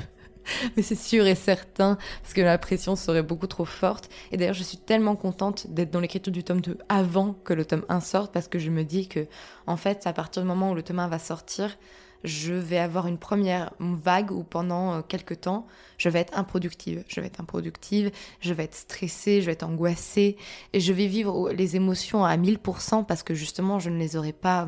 Mais 0.76 0.84
c'est 0.84 0.96
sûr 0.96 1.26
et 1.28 1.36
certain, 1.36 1.98
parce 2.22 2.34
que 2.34 2.42
la 2.42 2.58
pression 2.58 2.96
serait 2.96 3.24
beaucoup 3.24 3.48
trop 3.48 3.66
forte. 3.66 4.10
Et 4.32 4.38
d'ailleurs, 4.38 4.54
je 4.54 4.64
suis 4.64 4.78
tellement 4.78 5.16
contente 5.16 5.68
d'être 5.70 5.92
dans 5.92 6.00
l'écriture 6.00 6.34
du 6.34 6.44
tome 6.44 6.62
2 6.62 6.78
avant 6.90 7.34
que 7.34 7.54
le 7.54 7.66
tome 7.66 7.86
1 7.90 8.00
sorte, 8.00 8.32
parce 8.32 8.48
que 8.48 8.60
je 8.60 8.70
me 8.70 8.84
dis 8.84 9.08
que, 9.08 9.28
en 9.68 9.78
fait, 9.78 10.06
à 10.08 10.14
partir 10.14 10.42
du 10.42 10.48
moment 10.48 10.72
où 10.72 10.76
le 10.76 10.84
tome 10.84 11.00
1 11.00 11.08
va 11.08 11.20
sortir, 11.20 11.78
je 12.24 12.54
vais 12.54 12.78
avoir 12.78 13.08
une 13.08 13.18
première 13.18 13.74
vague 13.80 14.32
où 14.32 14.44
pendant 14.44 14.94
euh, 14.94 15.02
quelques 15.02 15.42
temps, 15.42 15.66
je 15.98 16.10
vais 16.10 16.20
être 16.20 16.38
improductive. 16.38 17.04
Je 17.08 17.20
vais 17.20 17.28
être 17.28 17.42
improductive, 17.42 18.12
je 18.40 18.54
vais 18.54 18.64
être 18.66 18.76
stressée, 18.76 19.42
je 19.42 19.48
vais 19.48 19.54
être 19.54 19.64
angoissée, 19.64 20.38
et 20.74 20.80
je 20.80 20.94
vais 20.94 21.08
vivre 21.08 21.52
les 21.52 21.76
émotions 21.76 22.24
à 22.24 22.38
1000% 22.38 23.06
parce 23.06 23.24
que 23.24 23.34
justement, 23.34 23.80
je 23.80 23.90
ne 23.90 23.98
les 23.98 24.16
aurais 24.16 24.34
pas 24.34 24.68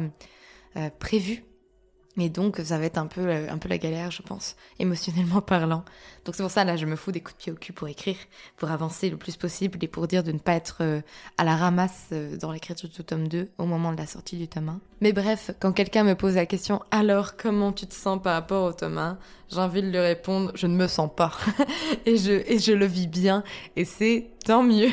euh, 0.77 0.89
prévues 0.99 1.43
et 2.17 2.29
donc, 2.29 2.61
ça 2.63 2.77
va 2.77 2.85
être 2.85 2.99
un 2.99 3.07
peu, 3.07 3.21
euh, 3.21 3.49
un 3.49 3.57
peu 3.57 3.67
la 3.67 3.79
galère, 3.79 4.11
je 4.11 4.21
pense, 4.21 4.55
émotionnellement 4.77 5.41
parlant. 5.41 5.83
Donc, 6.25 6.35
c'est 6.35 6.43
pour 6.43 6.51
ça, 6.51 6.63
là, 6.63 6.75
je 6.75 6.85
me 6.85 6.95
fous 6.95 7.11
des 7.11 7.21
coups 7.21 7.35
de 7.37 7.41
pied 7.41 7.51
au 7.51 7.55
cul 7.55 7.73
pour 7.73 7.87
écrire, 7.87 8.17
pour 8.55 8.69
avancer 8.69 9.09
le 9.09 9.17
plus 9.17 9.35
possible 9.35 9.79
et 9.81 9.87
pour 9.87 10.07
dire 10.07 10.23
de 10.23 10.31
ne 10.31 10.37
pas 10.37 10.53
être 10.53 10.77
euh, 10.81 11.01
à 11.37 11.43
la 11.43 11.55
ramasse 11.55 12.09
euh, 12.11 12.37
dans 12.37 12.51
l'écriture 12.51 12.87
du 12.87 13.03
tome 13.03 13.27
2 13.27 13.49
au 13.57 13.65
moment 13.65 13.91
de 13.91 13.97
la 13.97 14.05
sortie 14.05 14.37
du 14.37 14.47
tome 14.47 14.69
1. 14.69 14.79
Mais 15.01 15.11
bref, 15.11 15.51
quand 15.59 15.73
quelqu'un 15.73 16.03
me 16.03 16.13
pose 16.13 16.35
la 16.35 16.45
question, 16.45 16.81
alors, 16.91 17.35
comment 17.35 17.71
tu 17.71 17.87
te 17.87 17.95
sens 17.95 18.21
par 18.21 18.33
rapport 18.33 18.63
au 18.63 18.73
tome 18.73 18.99
1 18.99 19.17
J'ai 19.49 19.59
envie 19.59 19.81
de 19.81 19.89
lui 19.89 19.99
répondre, 19.99 20.51
je 20.53 20.67
ne 20.67 20.75
me 20.75 20.87
sens 20.87 21.09
pas. 21.15 21.31
et, 22.05 22.17
je, 22.17 22.31
et 22.31 22.59
je 22.59 22.73
le 22.73 22.85
vis 22.85 23.07
bien, 23.07 23.43
et 23.75 23.85
c'est 23.85 24.29
tant 24.45 24.61
mieux. 24.61 24.91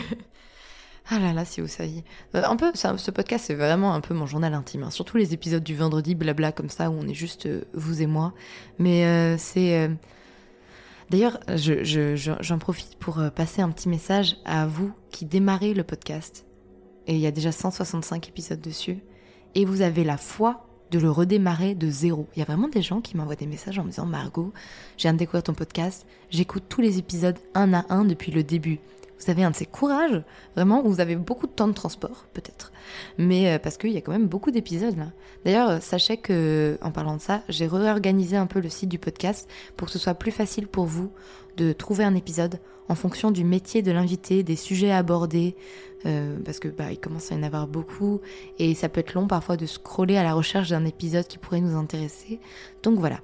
Ah 1.12 1.18
là 1.18 1.32
là, 1.32 1.44
si 1.44 1.60
vous 1.60 1.66
saviez. 1.66 2.04
Euh, 2.36 2.42
un 2.44 2.54
peu, 2.54 2.70
ce 2.74 3.10
podcast, 3.10 3.46
c'est 3.48 3.54
vraiment 3.54 3.94
un 3.94 4.00
peu 4.00 4.14
mon 4.14 4.26
journal 4.26 4.54
intime. 4.54 4.84
Hein. 4.84 4.90
Surtout 4.90 5.16
les 5.16 5.34
épisodes 5.34 5.62
du 5.62 5.74
vendredi, 5.74 6.14
blabla, 6.14 6.52
comme 6.52 6.68
ça, 6.68 6.88
où 6.88 6.94
on 6.94 7.08
est 7.08 7.14
juste 7.14 7.46
euh, 7.46 7.64
vous 7.74 8.00
et 8.00 8.06
moi. 8.06 8.32
Mais 8.78 9.04
euh, 9.04 9.36
c'est. 9.36 9.90
D'ailleurs, 11.10 11.40
j'en 11.48 12.58
profite 12.58 12.96
pour 12.96 13.20
passer 13.34 13.60
un 13.60 13.70
petit 13.70 13.88
message 13.88 14.36
à 14.44 14.68
vous 14.68 14.92
qui 15.10 15.24
démarrez 15.24 15.74
le 15.74 15.82
podcast. 15.82 16.46
Et 17.08 17.14
il 17.14 17.20
y 17.20 17.26
a 17.26 17.32
déjà 17.32 17.50
165 17.50 18.28
épisodes 18.28 18.60
dessus. 18.60 18.98
Et 19.56 19.64
vous 19.64 19.80
avez 19.80 20.04
la 20.04 20.16
foi 20.16 20.68
de 20.92 21.00
le 21.00 21.10
redémarrer 21.10 21.74
de 21.74 21.90
zéro. 21.90 22.28
Il 22.36 22.38
y 22.38 22.42
a 22.42 22.44
vraiment 22.44 22.68
des 22.68 22.82
gens 22.82 23.00
qui 23.00 23.16
m'envoient 23.16 23.34
des 23.34 23.48
messages 23.48 23.80
en 23.80 23.82
me 23.82 23.90
disant 23.90 24.06
Margot, 24.06 24.52
j'ai 24.96 25.08
viens 25.08 25.14
de 25.14 25.18
découvrir 25.18 25.42
ton 25.42 25.54
podcast, 25.54 26.06
j'écoute 26.30 26.64
tous 26.68 26.80
les 26.80 26.98
épisodes 26.98 27.38
un 27.54 27.74
à 27.74 27.84
un 27.88 28.04
depuis 28.04 28.30
le 28.30 28.44
début 28.44 28.78
vous 29.20 29.30
avez 29.30 29.44
un 29.44 29.50
de 29.50 29.56
ces 29.56 29.66
courages, 29.66 30.22
vraiment, 30.56 30.84
où 30.84 30.90
vous 30.90 31.00
avez 31.00 31.16
beaucoup 31.16 31.46
de 31.46 31.52
temps 31.52 31.68
de 31.68 31.72
transport, 31.72 32.26
peut-être. 32.32 32.72
Mais 33.18 33.52
euh, 33.52 33.58
parce 33.58 33.76
qu'il 33.76 33.90
y 33.90 33.96
a 33.96 34.00
quand 34.00 34.12
même 34.12 34.26
beaucoup 34.26 34.50
d'épisodes 34.50 34.96
là. 34.96 35.12
D'ailleurs, 35.44 35.70
euh, 35.70 35.78
sachez 35.80 36.16
que, 36.16 36.78
en 36.82 36.90
parlant 36.90 37.16
de 37.16 37.20
ça, 37.20 37.42
j'ai 37.48 37.66
réorganisé 37.66 38.36
un 38.36 38.46
peu 38.46 38.60
le 38.60 38.68
site 38.68 38.88
du 38.88 38.98
podcast 38.98 39.48
pour 39.76 39.86
que 39.86 39.92
ce 39.92 39.98
soit 39.98 40.14
plus 40.14 40.32
facile 40.32 40.66
pour 40.66 40.86
vous 40.86 41.10
de 41.56 41.72
trouver 41.72 42.04
un 42.04 42.14
épisode 42.14 42.58
en 42.88 42.94
fonction 42.94 43.30
du 43.30 43.44
métier 43.44 43.82
de 43.82 43.92
l'invité, 43.92 44.42
des 44.42 44.56
sujets 44.56 44.90
abordés, 44.90 45.54
euh, 46.06 46.36
parce 46.44 46.58
que 46.58 46.68
bah 46.68 46.90
il 46.90 46.98
commence 46.98 47.30
à 47.30 47.34
y 47.34 47.38
en 47.38 47.42
avoir 47.42 47.68
beaucoup 47.68 48.20
et 48.58 48.74
ça 48.74 48.88
peut 48.88 49.00
être 49.00 49.14
long 49.14 49.26
parfois 49.26 49.56
de 49.56 49.66
scroller 49.66 50.16
à 50.16 50.22
la 50.22 50.32
recherche 50.32 50.70
d'un 50.70 50.84
épisode 50.84 51.26
qui 51.26 51.38
pourrait 51.38 51.60
nous 51.60 51.76
intéresser. 51.76 52.40
Donc 52.82 52.98
voilà. 52.98 53.20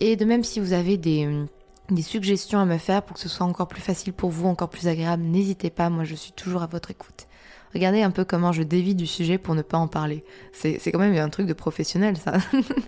Et 0.00 0.16
de 0.16 0.24
même 0.24 0.44
si 0.44 0.60
vous 0.60 0.72
avez 0.72 0.96
des 0.96 1.28
des 1.94 2.02
suggestions 2.02 2.58
à 2.58 2.64
me 2.64 2.78
faire 2.78 3.02
pour 3.02 3.14
que 3.14 3.20
ce 3.20 3.28
soit 3.28 3.46
encore 3.46 3.68
plus 3.68 3.80
facile 3.80 4.12
pour 4.12 4.30
vous, 4.30 4.46
encore 4.46 4.70
plus 4.70 4.88
agréable, 4.88 5.22
n'hésitez 5.22 5.70
pas, 5.70 5.90
moi 5.90 6.04
je 6.04 6.14
suis 6.14 6.32
toujours 6.32 6.62
à 6.62 6.66
votre 6.66 6.90
écoute. 6.90 7.26
Regardez 7.74 8.02
un 8.02 8.10
peu 8.10 8.24
comment 8.24 8.52
je 8.52 8.62
dévie 8.62 8.94
du 8.94 9.06
sujet 9.06 9.38
pour 9.38 9.54
ne 9.54 9.62
pas 9.62 9.78
en 9.78 9.88
parler. 9.88 10.24
C'est 10.52 10.78
quand 10.92 10.98
même 10.98 11.16
un 11.16 11.30
truc 11.30 11.46
de 11.46 11.54
professionnel 11.54 12.18
ça. 12.18 12.34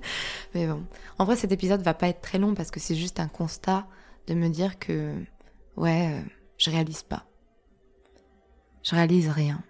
Mais 0.54 0.66
bon. 0.66 0.82
En 1.18 1.24
vrai 1.24 1.36
cet 1.36 1.52
épisode 1.52 1.80
va 1.82 1.94
pas 1.94 2.08
être 2.08 2.20
très 2.20 2.38
long 2.38 2.54
parce 2.54 2.70
que 2.70 2.80
c'est 2.80 2.94
juste 2.94 3.18
un 3.18 3.28
constat 3.28 3.86
de 4.26 4.34
me 4.34 4.48
dire 4.48 4.78
que 4.78 5.14
ouais, 5.76 6.10
euh, 6.12 6.20
je 6.58 6.70
réalise 6.70 7.02
pas. 7.02 7.24
Je 8.82 8.94
réalise 8.94 9.28
rien. 9.28 9.62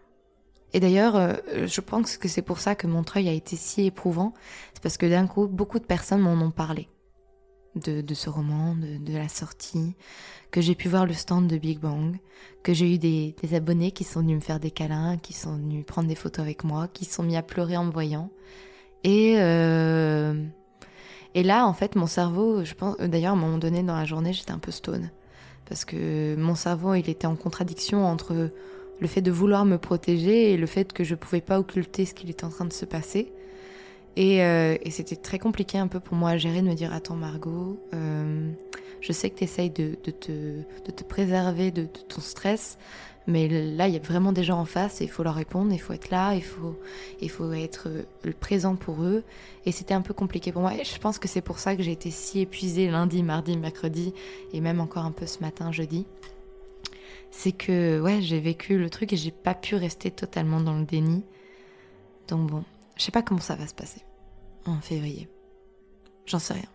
Et 0.73 0.81
d'ailleurs, 0.81 1.15
euh, 1.15 1.35
je 1.67 1.81
pense 1.81 2.17
que 2.17 2.27
c'est 2.27 2.43
pour 2.43 2.59
ça 2.59 2.75
que 2.75 2.89
Montreuil 2.89 3.29
a 3.29 3.33
été 3.33 3.55
si 3.55 3.87
éprouvant. 3.87 4.35
C'est 4.73 4.83
parce 4.83 4.97
que 4.97 5.07
d'un 5.07 5.29
coup, 5.29 5.47
beaucoup 5.47 5.79
de 5.79 5.85
personnes 5.85 6.21
m'en 6.21 6.33
ont 6.33 6.51
parlé 6.51 6.89
de, 7.77 8.15
ce 8.15 8.31
roman, 8.31 8.75
de, 8.77 9.17
la 9.17 9.29
sortie, 9.29 9.95
que 10.51 10.61
j'ai 10.61 10.75
pu 10.75 10.89
voir 10.89 11.07
le 11.07 11.13
stand 11.13 11.47
de 11.47 11.57
Big 11.57 11.79
Bang, 11.79 12.17
que 12.63 12.73
j'ai 12.73 12.95
eu 12.95 12.99
des, 12.99 13.35
abonnés 13.53 13.91
qui 13.91 14.05
sont 14.05 14.21
venus 14.21 14.37
me 14.37 14.41
faire 14.41 14.61
des 14.61 14.71
câlins, 14.71 15.17
qui 15.19 15.33
sont 15.33 15.57
venus 15.57 15.85
prendre 15.85 16.09
des 16.09 16.15
photos 16.15 16.45
avec 16.45 16.65
moi, 16.65 16.89
qui 16.93 17.05
sont 17.05 17.23
mis 17.23 17.37
à 17.37 17.43
pleurer 17.43 17.77
en 17.77 17.85
me 17.85 17.93
voyant. 17.93 18.31
Et, 19.03 19.35
euh, 19.39 20.45
et 21.35 21.43
là, 21.43 21.67
en 21.67 21.75
fait, 21.75 21.97
mon 21.97 22.07
cerveau, 22.07 22.65
je 22.65 22.75
pense, 22.75 22.97
d'ailleurs, 22.99 23.33
à 23.33 23.37
un 23.37 23.41
moment 23.41 23.59
donné 23.59 23.83
dans 23.83 23.97
la 23.97 24.05
journée, 24.05 24.33
j'étais 24.33 24.53
un 24.53 24.59
peu 24.59 24.71
stone. 24.71 25.11
Parce 25.67 25.85
que 25.85 26.37
mon 26.37 26.55
cerveau, 26.55 26.95
il 26.95 27.09
était 27.09 27.27
en 27.27 27.37
contradiction 27.37 28.05
entre 28.07 28.51
le 29.01 29.09
fait 29.09 29.23
de 29.23 29.31
vouloir 29.31 29.65
me 29.65 29.79
protéger 29.79 30.53
et 30.53 30.57
le 30.57 30.67
fait 30.67 30.93
que 30.93 31.05
je 31.05 31.15
pouvais 31.15 31.41
pas 31.41 31.59
occulter 31.59 32.07
ce 32.07 32.15
qu'il 32.15 32.31
était 32.31 32.45
en 32.45 32.51
train 32.51 32.65
de 32.65 32.73
se 32.73 32.85
passer. 32.85 33.33
Euh, 34.17 34.79
et, 34.81 34.91
c'était 34.91 35.17
très 35.17 35.39
compliqué 35.39 35.79
un 35.79 35.89
peu 35.89 36.01
pour 36.01 36.17
moi 36.17 36.31
à 36.31 36.37
gérer 36.37 36.63
de 36.63 36.69
me 36.69 36.75
dire 36.75 36.93
Attends, 36.93 37.17
Margot, 37.17 37.81
euh, 37.95 38.51
je 39.01 39.13
sais 39.13 39.29
que 39.31 39.39
tu 39.39 39.45
essayes 39.45 39.71
de, 39.71 39.95
te, 39.95 40.11
de, 40.11 40.91
te, 40.93 41.03
préserver 41.03 41.73
de, 41.73 41.87
ton 41.87 42.21
stress, 42.21 42.79
mais 43.27 43.49
là, 43.49 43.89
il 43.89 43.95
y 43.95 43.97
a 43.97 44.01
vraiment 44.01 44.33
des 44.33 44.45
gens 44.45 44.61
en 44.61 44.67
face 44.67 45.01
et 45.01 45.05
il 45.05 45.11
faut 45.11 45.25
leur 45.25 45.35
répondre, 45.35 45.73
il 45.73 45.81
faut 45.81 45.95
être 45.95 46.11
là, 46.11 46.35
il 46.35 46.45
faut, 46.45 46.79
il 47.21 47.31
faut 47.31 47.53
être 47.53 47.89
euh, 47.89 48.33
présent 48.39 48.77
pour 48.77 49.03
eux. 49.03 49.25
Et 49.67 49.73
c'était 49.73 49.95
un 49.95 50.03
peu 50.03 50.15
compliqué 50.15 50.53
pour 50.53 50.63
moi. 50.63 50.75
Et 50.75 50.85
je 50.85 50.99
pense 50.99 51.19
que 51.19 51.27
c'est 51.27 51.41
pour 51.41 51.59
ça 51.59 51.75
que 51.75 51.83
j'ai 51.83 51.93
été 51.93 52.11
si 52.11 52.41
épuisée 52.41 52.91
lundi, 52.91 53.23
mardi, 53.23 53.57
mercredi 53.57 54.13
et 54.53 54.61
même 54.61 54.81
encore 54.81 55.05
un 55.05 55.13
peu 55.13 55.27
ce 55.27 55.41
matin, 55.41 55.73
jeudi. 55.73 56.07
C'est 57.33 57.53
que, 57.53 58.01
ouais, 58.01 58.23
j'ai 58.23 58.39
vécu 58.39 58.79
le 58.79 58.89
truc 58.91 59.13
et 59.13 59.17
j'ai 59.17 59.33
pas 59.33 59.55
pu 59.55 59.75
rester 59.75 60.13
totalement 60.13 60.61
dans 60.61 60.79
le 60.79 60.85
déni. 60.85 61.25
Donc 62.29 62.49
bon, 62.49 62.65
je 62.97 63.03
sais 63.03 63.13
pas 63.13 63.23
comment 63.23 63.41
ça 63.41 63.57
va 63.57 63.67
se 63.67 63.75
passer 63.75 64.03
en 64.67 64.81
février. 64.81 65.29
J'en 66.27 66.39
sais 66.39 66.55
rien. 66.55 66.69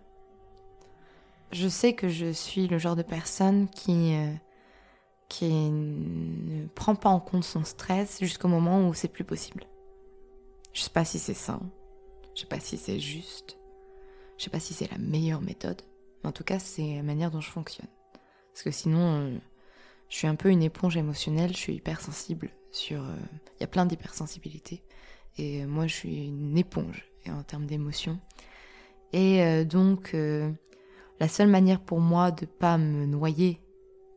Je 1.51 1.67
sais 1.67 1.93
que 1.93 2.09
je 2.09 2.31
suis 2.31 2.67
le 2.67 2.77
genre 2.77 2.95
de 2.95 3.01
personne 3.01 3.67
qui, 3.69 4.13
euh, 4.15 4.31
qui 5.27 5.49
ne 5.49 6.67
prend 6.67 6.95
pas 6.95 7.09
en 7.09 7.19
compte 7.19 7.43
son 7.43 7.63
stress 7.63 8.19
jusqu'au 8.19 8.47
moment 8.47 8.87
où 8.87 8.93
c'est 8.93 9.07
plus 9.07 9.23
possible. 9.23 9.63
Je 10.73 10.81
sais 10.81 10.91
pas 10.91 11.05
si 11.05 11.17
c'est 11.17 11.33
sain, 11.33 11.61
je 12.35 12.41
sais 12.41 12.47
pas 12.47 12.59
si 12.59 12.77
c'est 12.77 12.99
juste, 12.99 13.57
je 14.37 14.43
sais 14.43 14.49
pas 14.51 14.59
si 14.59 14.75
c'est 14.75 14.91
la 14.91 14.99
meilleure 14.99 15.41
méthode, 15.41 15.81
mais 16.21 16.29
en 16.29 16.31
tout 16.31 16.43
cas 16.43 16.59
c'est 16.59 16.97
la 16.97 17.03
manière 17.03 17.31
dont 17.31 17.41
je 17.41 17.49
fonctionne. 17.49 17.89
Parce 18.53 18.61
que 18.61 18.71
sinon, 18.71 19.21
euh, 19.21 19.37
je 20.09 20.15
suis 20.15 20.27
un 20.27 20.35
peu 20.35 20.49
une 20.49 20.61
éponge 20.61 20.97
émotionnelle, 20.97 21.53
je 21.53 21.57
suis 21.57 21.75
hypersensible 21.75 22.51
sur... 22.71 23.01
Euh, 23.01 23.15
il 23.57 23.61
y 23.61 23.63
a 23.63 23.67
plein 23.67 23.85
d'hypersensibilités. 23.85 24.83
Moi, 25.67 25.87
je 25.87 25.93
suis 25.93 26.27
une 26.27 26.57
éponge 26.57 27.09
en 27.27 27.43
termes 27.43 27.65
d'émotions. 27.65 28.19
Et 29.13 29.43
euh, 29.43 29.65
donc, 29.65 30.13
euh, 30.13 30.51
la 31.19 31.27
seule 31.27 31.47
manière 31.47 31.79
pour 31.79 31.99
moi 31.99 32.31
de 32.31 32.45
pas 32.45 32.77
me 32.77 33.05
noyer 33.05 33.59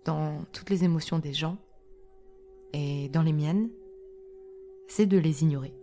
dans 0.05 0.45
toutes 0.53 0.71
les 0.71 0.85
émotions 0.85 1.19
des 1.19 1.33
gens 1.33 1.59
et 2.73 3.09
dans 3.09 3.23
les 3.23 3.33
miennes, 3.33 3.71
c'est 4.89 5.07
de 5.07 5.19
les 5.19 5.43
ignorer. 5.43 5.75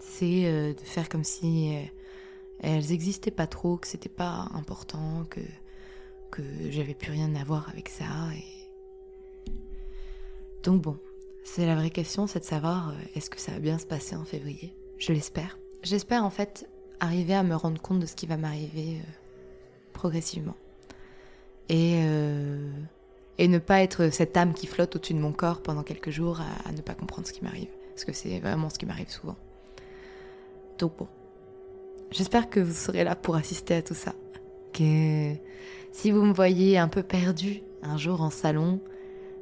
C'est 0.00 0.46
euh, 0.46 0.74
de 0.74 0.80
faire 0.80 1.08
comme 1.08 1.24
si 1.24 1.72
elles 2.60 2.92
existaient 2.92 3.30
pas 3.30 3.46
trop, 3.46 3.76
que 3.76 3.86
c'était 3.86 4.08
pas 4.08 4.48
important, 4.54 5.24
que 5.30 5.40
que 6.30 6.42
j'avais 6.70 6.92
plus 6.92 7.10
rien 7.10 7.34
à 7.36 7.44
voir 7.44 7.70
avec 7.70 7.88
ça. 7.88 8.04
Donc 10.62 10.82
bon, 10.82 10.98
c'est 11.42 11.64
la 11.64 11.74
vraie 11.74 11.88
question, 11.88 12.26
c'est 12.26 12.40
de 12.40 12.44
savoir 12.44 12.94
est-ce 13.14 13.30
que 13.30 13.40
ça 13.40 13.52
va 13.52 13.60
bien 13.60 13.78
se 13.78 13.86
passer 13.86 14.14
en 14.14 14.26
février? 14.26 14.77
Je 14.98 15.12
l'espère. 15.12 15.58
J'espère 15.82 16.24
en 16.24 16.30
fait 16.30 16.68
arriver 17.00 17.34
à 17.34 17.42
me 17.42 17.54
rendre 17.54 17.80
compte 17.80 18.00
de 18.00 18.06
ce 18.06 18.16
qui 18.16 18.26
va 18.26 18.36
m'arriver 18.36 18.96
euh, 18.96 19.10
progressivement. 19.92 20.56
Et, 21.68 22.00
euh, 22.02 22.70
et 23.38 23.46
ne 23.46 23.58
pas 23.58 23.82
être 23.82 24.12
cette 24.12 24.36
âme 24.36 24.54
qui 24.54 24.66
flotte 24.66 24.96
au-dessus 24.96 25.14
de 25.14 25.20
mon 25.20 25.32
corps 25.32 25.62
pendant 25.62 25.82
quelques 25.82 26.10
jours 26.10 26.40
à, 26.40 26.72
ne 26.72 26.80
pas 26.80 26.94
comprendre 26.94 27.26
ce 27.26 27.32
qui 27.32 27.44
m'arrive. 27.44 27.68
Parce 27.90 28.04
que 28.04 28.12
c'est 28.12 28.40
vraiment 28.40 28.68
ce 28.70 28.78
qui 28.78 28.86
m'arrive 28.86 29.10
souvent. 29.10 29.36
Donc 30.78 30.96
bon. 30.98 31.08
J'espère 32.10 32.48
que 32.48 32.58
vous 32.58 32.72
serez 32.72 33.04
là 33.04 33.14
pour 33.14 33.36
assister 33.36 33.74
à 33.74 33.82
tout 33.82 33.94
ça. 33.94 34.14
Que 34.72 35.34
si 35.92 36.10
vous 36.10 36.22
me 36.22 36.32
voyez 36.32 36.78
un 36.78 36.88
peu 36.88 37.02
perdu 37.02 37.62
un 37.82 37.96
jour 37.96 38.22
en 38.22 38.30
salon, 38.30 38.80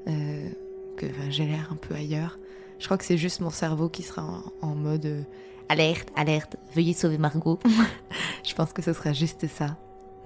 euh, 0.08 0.48
que 0.96 1.06
j'ai 1.30 1.46
l'air 1.46 1.68
un 1.70 1.76
peu 1.76 1.94
ailleurs, 1.94 2.38
je 2.78 2.84
crois 2.84 2.98
que 2.98 3.04
c'est 3.04 3.16
juste 3.16 3.40
mon 3.40 3.50
cerveau 3.50 3.88
qui 3.88 4.02
sera 4.02 4.42
en, 4.62 4.74
mode 4.74 5.06
euh, 5.06 5.22
alerte, 5.68 6.08
alerte, 6.14 6.56
veuillez 6.74 6.92
sauver 6.92 7.18
Margot. 7.18 7.58
je 8.44 8.54
pense 8.54 8.72
que 8.72 8.82
ce 8.82 8.92
sera 8.92 9.12
juste 9.12 9.46
ça. 9.48 9.76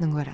Donc 0.00 0.10
voilà. 0.10 0.32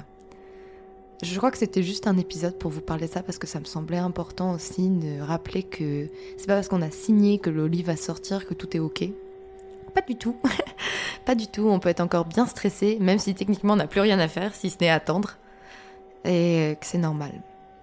Je 1.22 1.36
crois 1.38 1.50
que 1.50 1.58
c'était 1.58 1.82
juste 1.82 2.06
un 2.06 2.18
épisode 2.18 2.58
pour 2.58 2.70
vous 2.70 2.80
parler 2.80 3.06
de 3.06 3.12
ça 3.12 3.22
parce 3.22 3.38
que 3.38 3.46
ça 3.46 3.58
me 3.58 3.64
semblait 3.64 3.96
important 3.96 4.52
aussi 4.52 4.88
de 4.88 5.20
rappeler 5.20 5.62
que 5.62 6.10
c'est 6.36 6.46
pas 6.46 6.54
parce 6.54 6.68
qu'on 6.68 6.82
a 6.82 6.90
signé 6.90 7.38
que 7.38 7.48
le 7.48 7.68
va 7.82 7.96
sortir 7.96 8.46
que 8.46 8.54
tout 8.54 8.76
est 8.76 8.80
ok. 8.80 9.04
Pas 9.94 10.02
du 10.02 10.16
tout. 10.16 10.36
pas 11.24 11.34
du 11.34 11.46
tout. 11.46 11.68
On 11.68 11.80
peut 11.80 11.88
être 11.88 12.00
encore 12.00 12.26
bien 12.26 12.46
stressé, 12.46 12.98
même 13.00 13.18
si 13.18 13.34
techniquement 13.34 13.72
on 13.72 13.76
n'a 13.76 13.86
plus 13.86 14.00
rien 14.00 14.18
à 14.18 14.28
faire, 14.28 14.54
si 14.54 14.68
ce 14.68 14.76
n'est 14.80 14.90
attendre. 14.90 15.38
Et 16.24 16.76
que 16.80 16.86
c'est 16.86 16.98
normal. 16.98 17.32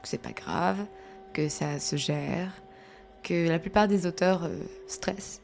Que 0.03 0.07
c'est 0.07 0.21
pas 0.21 0.31
grave. 0.31 0.77
Que 1.33 1.49
ça 1.49 1.79
se 1.79 1.95
gère 1.95 2.51
que 3.23 3.47
la 3.47 3.59
plupart 3.59 3.87
des 3.87 4.05
auteurs 4.05 4.43
euh, 4.43 4.57
stressent 4.87 5.41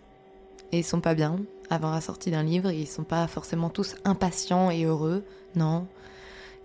et 0.71 0.83
sont 0.83 1.01
pas 1.01 1.15
bien 1.15 1.39
avant 1.69 1.91
la 1.91 2.01
sortie 2.01 2.31
d'un 2.31 2.43
livre, 2.43 2.71
ils 2.71 2.87
sont 2.87 3.03
pas 3.03 3.27
forcément 3.27 3.69
tous 3.69 3.95
impatients 4.03 4.71
et 4.71 4.83
heureux, 4.83 5.23
non. 5.55 5.87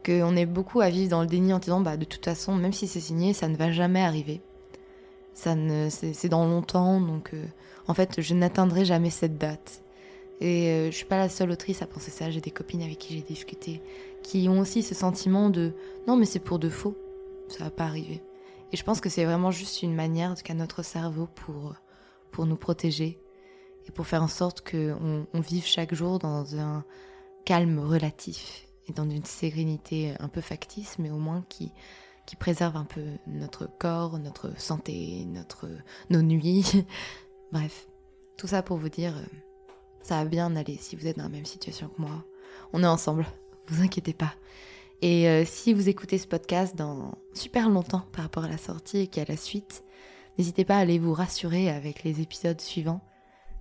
Qu'on 0.04 0.36
est 0.36 0.46
beaucoup 0.46 0.80
à 0.80 0.90
vivre 0.90 1.10
dans 1.10 1.20
le 1.20 1.26
déni 1.26 1.52
en 1.52 1.58
disant 1.58 1.80
bah 1.80 1.96
de 1.96 2.04
toute 2.04 2.24
façon, 2.24 2.54
même 2.54 2.72
si 2.72 2.86
c'est 2.86 3.00
signé, 3.00 3.32
ça 3.32 3.48
ne 3.48 3.56
va 3.56 3.72
jamais 3.72 4.02
arriver. 4.02 4.40
Ça 5.34 5.54
ne, 5.54 5.88
c'est 5.90 6.28
dans 6.28 6.46
longtemps, 6.46 7.00
donc 7.00 7.34
euh, 7.34 7.44
en 7.88 7.94
fait, 7.94 8.20
je 8.20 8.34
n'atteindrai 8.34 8.84
jamais 8.84 9.10
cette 9.10 9.38
date. 9.38 9.82
Et 10.40 10.68
euh, 10.68 10.90
je 10.90 10.96
suis 10.96 11.06
pas 11.06 11.18
la 11.18 11.28
seule 11.28 11.50
autrice 11.50 11.80
à 11.82 11.86
penser 11.86 12.10
ça. 12.10 12.30
J'ai 12.30 12.40
des 12.40 12.50
copines 12.50 12.82
avec 12.82 12.98
qui 12.98 13.14
j'ai 13.14 13.22
discuté 13.22 13.80
qui 14.24 14.48
ont 14.48 14.58
aussi 14.58 14.82
ce 14.82 14.94
sentiment 14.94 15.50
de 15.50 15.72
non 16.08 16.16
mais 16.16 16.24
c'est 16.24 16.40
pour 16.40 16.58
de 16.58 16.68
faux, 16.68 16.96
ça 17.48 17.62
va 17.62 17.70
pas 17.70 17.84
arriver. 17.84 18.20
Et 18.74 18.76
je 18.76 18.82
pense 18.82 19.00
que 19.00 19.08
c'est 19.08 19.24
vraiment 19.24 19.52
juste 19.52 19.84
une 19.84 19.94
manière 19.94 20.34
qu'a 20.42 20.52
notre 20.52 20.82
cerveau 20.82 21.28
pour, 21.28 21.76
pour 22.32 22.44
nous 22.44 22.56
protéger 22.56 23.20
et 23.86 23.92
pour 23.92 24.04
faire 24.04 24.20
en 24.20 24.26
sorte 24.26 24.68
qu'on 24.68 25.28
on 25.32 25.40
vive 25.40 25.64
chaque 25.64 25.94
jour 25.94 26.18
dans 26.18 26.56
un 26.56 26.84
calme 27.44 27.78
relatif 27.78 28.66
et 28.88 28.92
dans 28.92 29.08
une 29.08 29.24
sérénité 29.24 30.14
un 30.18 30.26
peu 30.26 30.40
factice, 30.40 30.98
mais 30.98 31.12
au 31.12 31.18
moins 31.18 31.44
qui, 31.48 31.70
qui 32.26 32.34
préserve 32.34 32.76
un 32.76 32.84
peu 32.84 33.04
notre 33.28 33.68
corps, 33.78 34.18
notre 34.18 34.60
santé, 34.60 35.24
notre, 35.24 35.68
nos 36.10 36.22
nuits. 36.22 36.84
Bref, 37.52 37.86
tout 38.36 38.48
ça 38.48 38.64
pour 38.64 38.78
vous 38.78 38.88
dire, 38.88 39.14
ça 40.02 40.16
va 40.16 40.24
bien 40.24 40.56
aller 40.56 40.78
si 40.78 40.96
vous 40.96 41.06
êtes 41.06 41.18
dans 41.18 41.22
la 41.22 41.28
même 41.28 41.46
situation 41.46 41.86
que 41.86 42.02
moi. 42.02 42.24
On 42.72 42.82
est 42.82 42.88
ensemble, 42.88 43.24
vous 43.68 43.84
inquiétez 43.84 44.14
pas. 44.14 44.34
Et 45.06 45.28
euh, 45.28 45.44
si 45.44 45.74
vous 45.74 45.90
écoutez 45.90 46.16
ce 46.16 46.26
podcast 46.26 46.76
dans 46.76 47.18
super 47.34 47.68
longtemps 47.68 48.06
par 48.14 48.24
rapport 48.24 48.44
à 48.44 48.48
la 48.48 48.56
sortie 48.56 49.00
et 49.00 49.06
qu'à 49.06 49.26
la 49.26 49.36
suite, 49.36 49.84
n'hésitez 50.38 50.64
pas 50.64 50.76
à 50.76 50.78
aller 50.78 50.98
vous 50.98 51.12
rassurer 51.12 51.68
avec 51.68 52.04
les 52.04 52.22
épisodes 52.22 52.58
suivants 52.58 53.02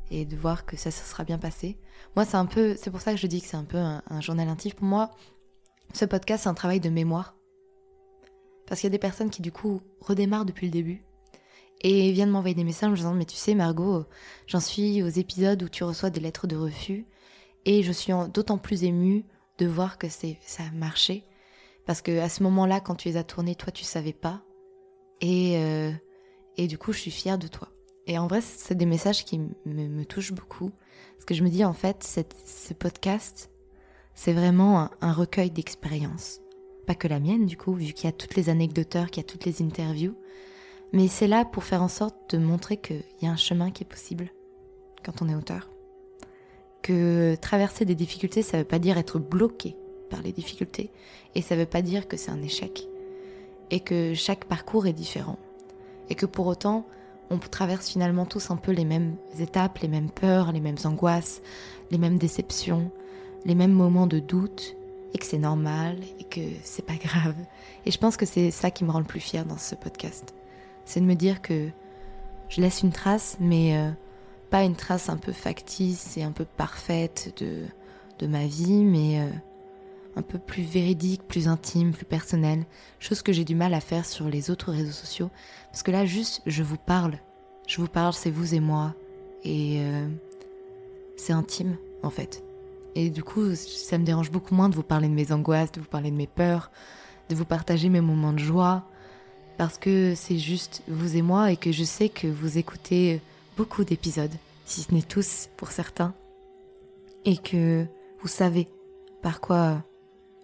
et 0.09 0.23
de 0.23 0.37
voir 0.37 0.65
que 0.65 0.77
ça, 0.77 0.89
ça 0.89 1.03
sera 1.03 1.25
bien 1.25 1.37
passé. 1.37 1.77
Moi, 2.15 2.23
c'est 2.23 2.37
un 2.37 2.45
peu, 2.45 2.77
c'est 2.77 2.91
pour 2.91 3.01
ça 3.01 3.11
que 3.11 3.19
je 3.19 3.27
dis 3.27 3.41
que 3.41 3.47
c'est 3.49 3.57
un 3.57 3.65
peu 3.65 3.77
un, 3.77 4.21
journal 4.21 4.47
intime. 4.47 4.71
Pour 4.71 4.85
moi, 4.85 5.11
ce 5.93 6.05
podcast, 6.05 6.43
c'est 6.43 6.49
un 6.49 6.53
travail 6.53 6.79
de 6.79 6.89
mémoire. 6.89 7.35
Parce 8.65 8.79
qu'il 8.79 8.87
y 8.87 8.91
a 8.91 8.95
des 8.95 8.97
personnes 8.97 9.29
qui, 9.29 9.41
du 9.41 9.51
coup, 9.51 9.81
redémarrent 9.99 10.45
depuis 10.45 10.67
le 10.67 10.71
début 10.71 11.03
et 11.81 12.13
viennent 12.13 12.29
m'envoyer 12.29 12.55
des 12.55 12.63
messages 12.63 12.87
en 12.87 12.91
me 12.91 12.95
disant 12.95 13.13
Mais 13.15 13.25
tu 13.25 13.35
sais, 13.35 13.53
Margot, 13.53 14.05
j'en 14.47 14.61
suis 14.61 15.03
aux 15.03 15.09
épisodes 15.09 15.61
où 15.61 15.67
tu 15.67 15.83
reçois 15.83 16.09
des 16.09 16.21
lettres 16.21 16.47
de 16.47 16.55
refus 16.55 17.05
et 17.65 17.83
je 17.83 17.91
suis 17.91 18.13
d'autant 18.33 18.57
plus 18.57 18.85
émue 18.85 19.25
de 19.57 19.67
voir 19.67 19.97
que 19.97 20.07
ça 20.07 20.29
a 20.59 20.71
marché. 20.71 21.25
Parce 21.85 22.01
que 22.01 22.19
à 22.19 22.29
ce 22.29 22.43
moment-là, 22.43 22.79
quand 22.79 22.95
tu 22.95 23.09
les 23.09 23.17
as 23.17 23.23
tournés, 23.23 23.55
toi, 23.55 23.71
tu 23.71 23.83
savais 23.83 24.13
pas. 24.13 24.43
Et, 25.21 25.57
euh, 25.57 25.91
et 26.57 26.67
du 26.67 26.77
coup, 26.77 26.93
je 26.93 26.99
suis 26.99 27.11
fière 27.11 27.37
de 27.37 27.47
toi. 27.47 27.69
Et 28.07 28.17
en 28.17 28.27
vrai, 28.27 28.41
c'est 28.41 28.75
des 28.75 28.85
messages 28.85 29.23
qui 29.25 29.39
me, 29.65 30.03
touchent 30.03 30.33
beaucoup. 30.33 30.71
Parce 31.15 31.25
que 31.25 31.33
je 31.33 31.43
me 31.43 31.49
dis, 31.49 31.63
en 31.63 31.73
fait, 31.73 32.03
ce 32.03 32.73
podcast, 32.73 33.49
c'est 34.13 34.33
vraiment 34.33 34.81
un, 34.81 34.91
un 35.01 35.13
recueil 35.13 35.51
d'expériences. 35.51 36.41
Pas 36.85 36.95
que 36.95 37.07
la 37.07 37.19
mienne, 37.19 37.45
du 37.45 37.57
coup, 37.57 37.73
vu 37.73 37.93
qu'il 37.93 38.05
y 38.05 38.09
a 38.09 38.11
toutes 38.11 38.35
les 38.35 38.49
anecdoteurs, 38.49 39.09
qu'il 39.09 39.23
y 39.23 39.25
a 39.25 39.29
toutes 39.29 39.45
les 39.45 39.61
interviews. 39.61 40.15
Mais 40.91 41.07
c'est 41.07 41.27
là 41.27 41.45
pour 41.45 41.63
faire 41.63 41.81
en 41.81 41.87
sorte 41.87 42.35
de 42.35 42.37
montrer 42.37 42.77
qu'il 42.77 43.03
y 43.21 43.27
a 43.27 43.31
un 43.31 43.37
chemin 43.37 43.71
qui 43.71 43.83
est 43.83 43.87
possible 43.87 44.31
quand 45.03 45.21
on 45.21 45.29
est 45.29 45.35
auteur. 45.35 45.69
Que 46.81 47.35
traverser 47.35 47.85
des 47.85 47.95
difficultés, 47.95 48.41
ça 48.41 48.57
ne 48.57 48.61
veut 48.63 48.67
pas 48.67 48.79
dire 48.79 48.97
être 48.97 49.17
bloqué 49.17 49.77
par 50.13 50.21
les 50.21 50.31
difficultés. 50.31 50.91
Et 51.33 51.41
ça 51.41 51.55
ne 51.55 51.61
veut 51.61 51.65
pas 51.65 51.81
dire 51.81 52.07
que 52.07 52.17
c'est 52.17 52.29
un 52.29 52.41
échec. 52.43 52.87
Et 53.71 53.79
que 53.79 54.13
chaque 54.13 54.45
parcours 54.45 54.85
est 54.85 54.93
différent. 54.93 55.39
Et 56.09 56.15
que 56.15 56.27
pour 56.27 56.45
autant, 56.45 56.85
on 57.31 57.39
traverse 57.39 57.89
finalement 57.89 58.25
tous 58.25 58.51
un 58.51 58.57
peu 58.57 58.71
les 58.71 58.85
mêmes 58.85 59.15
étapes, 59.39 59.79
les 59.79 59.87
mêmes 59.87 60.11
peurs, 60.11 60.51
les 60.51 60.59
mêmes 60.59 60.77
angoisses, 60.83 61.41
les 61.89 61.97
mêmes 61.97 62.19
déceptions, 62.19 62.91
les 63.45 63.55
mêmes 63.55 63.71
moments 63.71 64.05
de 64.05 64.19
doute, 64.19 64.75
et 65.15 65.17
que 65.17 65.25
c'est 65.25 65.39
normal, 65.39 65.97
et 66.19 66.23
que 66.25 66.41
c'est 66.63 66.85
pas 66.85 66.95
grave. 66.95 67.35
Et 67.87 67.91
je 67.91 67.97
pense 67.97 68.15
que 68.15 68.27
c'est 68.27 68.51
ça 68.51 68.69
qui 68.69 68.83
me 68.83 68.91
rend 68.91 68.99
le 68.99 69.05
plus 69.05 69.19
fier 69.19 69.45
dans 69.45 69.57
ce 69.57 69.73
podcast. 69.73 70.35
C'est 70.85 70.99
de 70.99 71.05
me 71.05 71.15
dire 71.15 71.41
que 71.41 71.69
je 72.49 72.61
laisse 72.61 72.83
une 72.83 72.91
trace, 72.91 73.37
mais 73.39 73.77
euh, 73.77 73.89
pas 74.51 74.63
une 74.63 74.75
trace 74.75 75.09
un 75.09 75.17
peu 75.17 75.31
factice 75.31 76.17
et 76.17 76.23
un 76.23 76.31
peu 76.31 76.45
parfaite 76.45 77.33
de, 77.41 77.63
de 78.19 78.27
ma 78.27 78.45
vie, 78.45 78.83
mais 78.83 79.21
euh, 79.21 79.29
un 80.15 80.21
peu 80.21 80.37
plus 80.37 80.63
véridique, 80.63 81.23
plus 81.27 81.47
intime, 81.47 81.91
plus 81.91 82.05
personnelle, 82.05 82.65
chose 82.99 83.21
que 83.21 83.33
j'ai 83.33 83.45
du 83.45 83.55
mal 83.55 83.73
à 83.73 83.79
faire 83.79 84.05
sur 84.05 84.29
les 84.29 84.51
autres 84.51 84.71
réseaux 84.71 84.91
sociaux, 84.91 85.29
parce 85.71 85.83
que 85.83 85.91
là 85.91 86.05
juste 86.05 86.41
je 86.45 86.63
vous 86.63 86.77
parle, 86.77 87.17
je 87.67 87.81
vous 87.81 87.87
parle, 87.87 88.13
c'est 88.13 88.31
vous 88.31 88.53
et 88.53 88.59
moi, 88.59 88.93
et 89.43 89.77
euh, 89.79 90.07
c'est 91.17 91.33
intime 91.33 91.77
en 92.03 92.09
fait. 92.09 92.43
Et 92.95 93.09
du 93.09 93.23
coup, 93.23 93.55
ça 93.55 93.97
me 93.97 94.05
dérange 94.05 94.29
beaucoup 94.29 94.53
moins 94.53 94.69
de 94.69 94.75
vous 94.75 94.83
parler 94.83 95.07
de 95.07 95.13
mes 95.13 95.31
angoisses, 95.31 95.71
de 95.71 95.79
vous 95.79 95.87
parler 95.87 96.11
de 96.11 96.15
mes 96.15 96.27
peurs, 96.27 96.69
de 97.29 97.35
vous 97.35 97.45
partager 97.45 97.89
mes 97.89 98.01
moments 98.01 98.33
de 98.33 98.39
joie, 98.39 98.83
parce 99.57 99.77
que 99.77 100.13
c'est 100.15 100.37
juste 100.37 100.83
vous 100.87 101.17
et 101.17 101.21
moi 101.21 101.51
et 101.51 101.57
que 101.57 101.71
je 101.71 101.83
sais 101.83 102.09
que 102.09 102.27
vous 102.27 102.57
écoutez 102.57 103.21
beaucoup 103.57 103.83
d'épisodes, 103.83 104.33
si 104.65 104.81
ce 104.81 104.93
n'est 104.93 105.01
tous 105.01 105.49
pour 105.57 105.71
certains, 105.71 106.13
et 107.25 107.37
que 107.37 107.85
vous 108.21 108.27
savez 108.27 108.67
par 109.21 109.41
quoi 109.41 109.83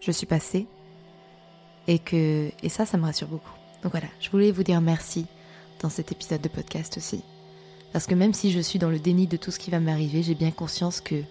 je 0.02 0.12
suis 0.12 0.26
passée, 0.26 0.68
et 1.88 2.00
que 2.00 2.52
et 2.62 2.70
ça, 2.70 2.86
ça 2.86 2.98
me 2.98 3.06
rassure 3.06 3.28
beaucoup. 3.28 3.54
Donc 3.84 3.92
voilà, 3.92 4.08
je 4.20 4.30
voulais 4.30 4.52
vous 4.52 4.64
dire 4.64 4.82
merci 4.82 5.26
dans 5.82 5.90
cet 5.90 6.12
épisode 6.12 6.42
de 6.42 6.50
podcast 6.50 6.98
aussi, 6.98 7.24
parce 7.94 8.06
que 8.06 8.16
même 8.16 8.34
si 8.34 8.52
je 8.52 8.60
suis 8.60 8.80
dans 8.80 8.90
le 8.90 9.00
déni 9.00 9.28
de 9.28 9.38
tout 9.38 9.52
ce 9.52 9.60
qui 9.60 9.72
va 9.72 9.80
m'arriver, 9.80 10.24
j'ai 10.24 10.36
bien 10.36 10.52
conscience 10.52 11.02
que 11.02 11.24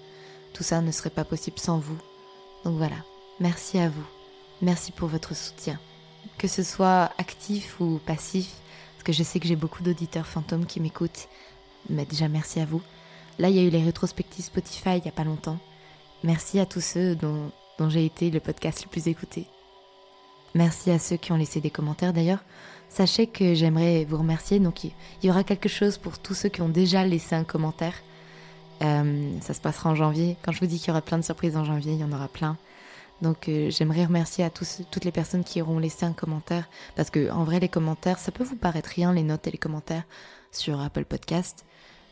tout 0.54 0.62
ça 0.62 0.80
ne 0.80 0.90
serait 0.90 1.10
pas 1.10 1.24
possible 1.24 1.58
sans 1.58 1.78
vous. 1.78 1.98
Donc 2.64 2.76
voilà, 2.76 2.96
merci 3.40 3.78
à 3.78 3.88
vous. 3.88 4.06
Merci 4.60 4.90
pour 4.90 5.08
votre 5.08 5.36
soutien. 5.36 5.78
Que 6.36 6.48
ce 6.48 6.62
soit 6.62 7.12
actif 7.18 7.80
ou 7.80 8.00
passif, 8.04 8.50
parce 8.94 9.04
que 9.04 9.12
je 9.12 9.22
sais 9.22 9.38
que 9.38 9.46
j'ai 9.46 9.56
beaucoup 9.56 9.82
d'auditeurs 9.82 10.26
fantômes 10.26 10.66
qui 10.66 10.80
m'écoutent. 10.80 11.28
Mais 11.88 12.04
déjà 12.04 12.28
merci 12.28 12.58
à 12.58 12.64
vous. 12.64 12.82
Là, 13.38 13.50
il 13.50 13.56
y 13.56 13.60
a 13.60 13.62
eu 13.62 13.70
les 13.70 13.84
rétrospectives 13.84 14.46
Spotify 14.46 14.96
il 14.96 15.02
n'y 15.02 15.08
a 15.08 15.12
pas 15.12 15.24
longtemps. 15.24 15.58
Merci 16.24 16.58
à 16.58 16.66
tous 16.66 16.80
ceux 16.80 17.14
dont, 17.14 17.52
dont 17.78 17.88
j'ai 17.88 18.04
été 18.04 18.30
le 18.30 18.40
podcast 18.40 18.84
le 18.84 18.90
plus 18.90 19.08
écouté. 19.08 19.46
Merci 20.54 20.90
à 20.90 20.98
ceux 20.98 21.16
qui 21.16 21.32
ont 21.32 21.36
laissé 21.36 21.60
des 21.60 21.70
commentaires 21.70 22.12
d'ailleurs. 22.12 22.42
Sachez 22.88 23.26
que 23.26 23.54
j'aimerais 23.54 24.04
vous 24.04 24.16
remercier. 24.16 24.58
Donc 24.58 24.84
il 24.84 24.92
y 25.22 25.30
aura 25.30 25.44
quelque 25.44 25.68
chose 25.68 25.98
pour 25.98 26.18
tous 26.18 26.34
ceux 26.34 26.48
qui 26.48 26.62
ont 26.62 26.68
déjà 26.68 27.04
laissé 27.04 27.34
un 27.34 27.44
commentaire. 27.44 27.94
Euh, 28.82 29.30
ça 29.40 29.54
se 29.54 29.60
passera 29.60 29.90
en 29.90 29.94
janvier. 29.94 30.36
Quand 30.42 30.52
je 30.52 30.60
vous 30.60 30.66
dis 30.66 30.78
qu'il 30.78 30.88
y 30.88 30.90
aura 30.90 31.02
plein 31.02 31.18
de 31.18 31.24
surprises 31.24 31.56
en 31.56 31.64
janvier, 31.64 31.92
il 31.92 32.00
y 32.00 32.04
en 32.04 32.12
aura 32.12 32.28
plein. 32.28 32.56
Donc 33.20 33.48
euh, 33.48 33.70
j'aimerais 33.70 34.04
remercier 34.04 34.44
à 34.44 34.50
tous, 34.50 34.82
toutes 34.90 35.04
les 35.04 35.12
personnes 35.12 35.44
qui 35.44 35.60
auront 35.60 35.78
laissé 35.78 36.06
un 36.06 36.12
commentaire. 36.12 36.68
Parce 36.96 37.10
que 37.10 37.30
en 37.30 37.44
vrai, 37.44 37.60
les 37.60 37.68
commentaires, 37.68 38.18
ça 38.18 38.32
peut 38.32 38.44
vous 38.44 38.56
paraître 38.56 38.90
rien, 38.90 39.12
les 39.12 39.22
notes 39.22 39.46
et 39.46 39.50
les 39.50 39.58
commentaires 39.58 40.04
sur 40.52 40.80
Apple 40.80 41.04
Podcast. 41.04 41.66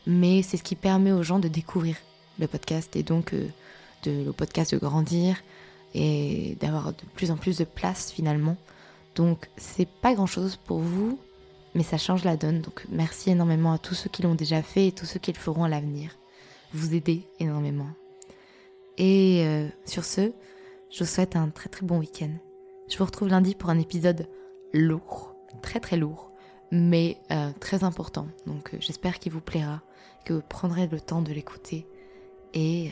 Mais 0.05 0.41
c'est 0.41 0.57
ce 0.57 0.63
qui 0.63 0.75
permet 0.75 1.11
aux 1.11 1.23
gens 1.23 1.39
de 1.39 1.47
découvrir 1.47 1.97
le 2.39 2.47
podcast 2.47 2.95
et 2.95 3.03
donc 3.03 3.33
euh, 3.33 3.47
de, 4.03 4.23
le 4.25 4.31
podcast 4.31 4.73
de 4.73 4.79
grandir 4.79 5.37
et 5.93 6.57
d'avoir 6.59 6.93
de 6.93 7.03
plus 7.15 7.31
en 7.31 7.37
plus 7.37 7.57
de 7.57 7.63
place 7.63 8.11
finalement. 8.11 8.57
Donc 9.15 9.49
c'est 9.57 9.87
pas 9.87 10.13
grand 10.13 10.27
chose 10.27 10.57
pour 10.57 10.79
vous, 10.79 11.19
mais 11.75 11.83
ça 11.83 11.97
change 11.97 12.23
la 12.23 12.37
donne. 12.37 12.61
Donc 12.61 12.85
merci 12.89 13.31
énormément 13.31 13.73
à 13.73 13.77
tous 13.77 13.95
ceux 13.95 14.09
qui 14.09 14.21
l'ont 14.21 14.35
déjà 14.35 14.61
fait 14.61 14.87
et 14.87 14.91
tous 14.91 15.05
ceux 15.05 15.19
qui 15.19 15.31
le 15.31 15.39
feront 15.39 15.63
à 15.63 15.69
l'avenir 15.69 16.17
vous 16.73 16.93
aider 16.93 17.23
énormément. 17.39 17.87
Et 18.97 19.43
euh, 19.45 19.67
sur 19.85 20.03
ce, 20.03 20.31
je 20.91 20.99
vous 21.03 21.09
souhaite 21.09 21.35
un 21.35 21.49
très 21.49 21.69
très 21.69 21.85
bon 21.85 21.99
week-end. 21.99 22.31
Je 22.89 22.97
vous 22.97 23.05
retrouve 23.05 23.27
lundi 23.27 23.55
pour 23.55 23.69
un 23.69 23.79
épisode 23.79 24.27
lourd, 24.73 25.35
très 25.61 25.79
très 25.79 25.97
lourd, 25.97 26.31
mais 26.71 27.17
euh, 27.31 27.51
très 27.59 27.83
important. 27.83 28.27
Donc 28.45 28.73
euh, 28.73 28.77
j'espère 28.79 29.19
qu'il 29.19 29.31
vous 29.31 29.41
plaira, 29.41 29.81
que 30.25 30.33
vous 30.33 30.41
prendrez 30.47 30.87
le 30.87 30.99
temps 30.99 31.21
de 31.21 31.33
l'écouter. 31.33 31.85
Et 32.53 32.91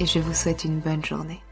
et 0.00 0.06
je 0.06 0.18
vous 0.18 0.34
souhaite 0.34 0.64
une 0.64 0.80
bonne 0.80 1.04
journée. 1.04 1.42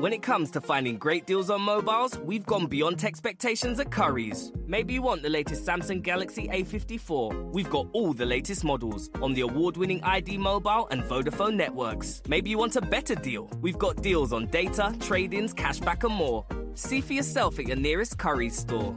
When 0.00 0.14
it 0.14 0.22
comes 0.22 0.50
to 0.52 0.62
finding 0.62 0.96
great 0.96 1.26
deals 1.26 1.50
on 1.50 1.60
mobiles, 1.60 2.18
we've 2.20 2.46
gone 2.46 2.66
beyond 2.66 3.04
expectations 3.04 3.78
at 3.80 3.90
Curry's. 3.90 4.50
Maybe 4.66 4.94
you 4.94 5.02
want 5.02 5.22
the 5.22 5.28
latest 5.28 5.66
Samsung 5.66 6.02
Galaxy 6.02 6.48
A54. 6.48 7.52
We've 7.52 7.68
got 7.68 7.86
all 7.92 8.14
the 8.14 8.24
latest 8.24 8.64
models 8.64 9.10
on 9.20 9.34
the 9.34 9.42
award 9.42 9.76
winning 9.76 10.02
ID 10.02 10.38
Mobile 10.38 10.88
and 10.90 11.02
Vodafone 11.02 11.54
networks. 11.54 12.22
Maybe 12.26 12.48
you 12.48 12.56
want 12.56 12.76
a 12.76 12.80
better 12.80 13.14
deal. 13.14 13.50
We've 13.60 13.76
got 13.76 14.00
deals 14.00 14.32
on 14.32 14.46
data, 14.46 14.96
trade 15.00 15.34
ins, 15.34 15.52
cashback, 15.52 16.02
and 16.02 16.14
more. 16.14 16.46
See 16.76 17.02
for 17.02 17.12
yourself 17.12 17.58
at 17.58 17.68
your 17.68 17.76
nearest 17.76 18.16
Curry's 18.16 18.56
store. 18.56 18.96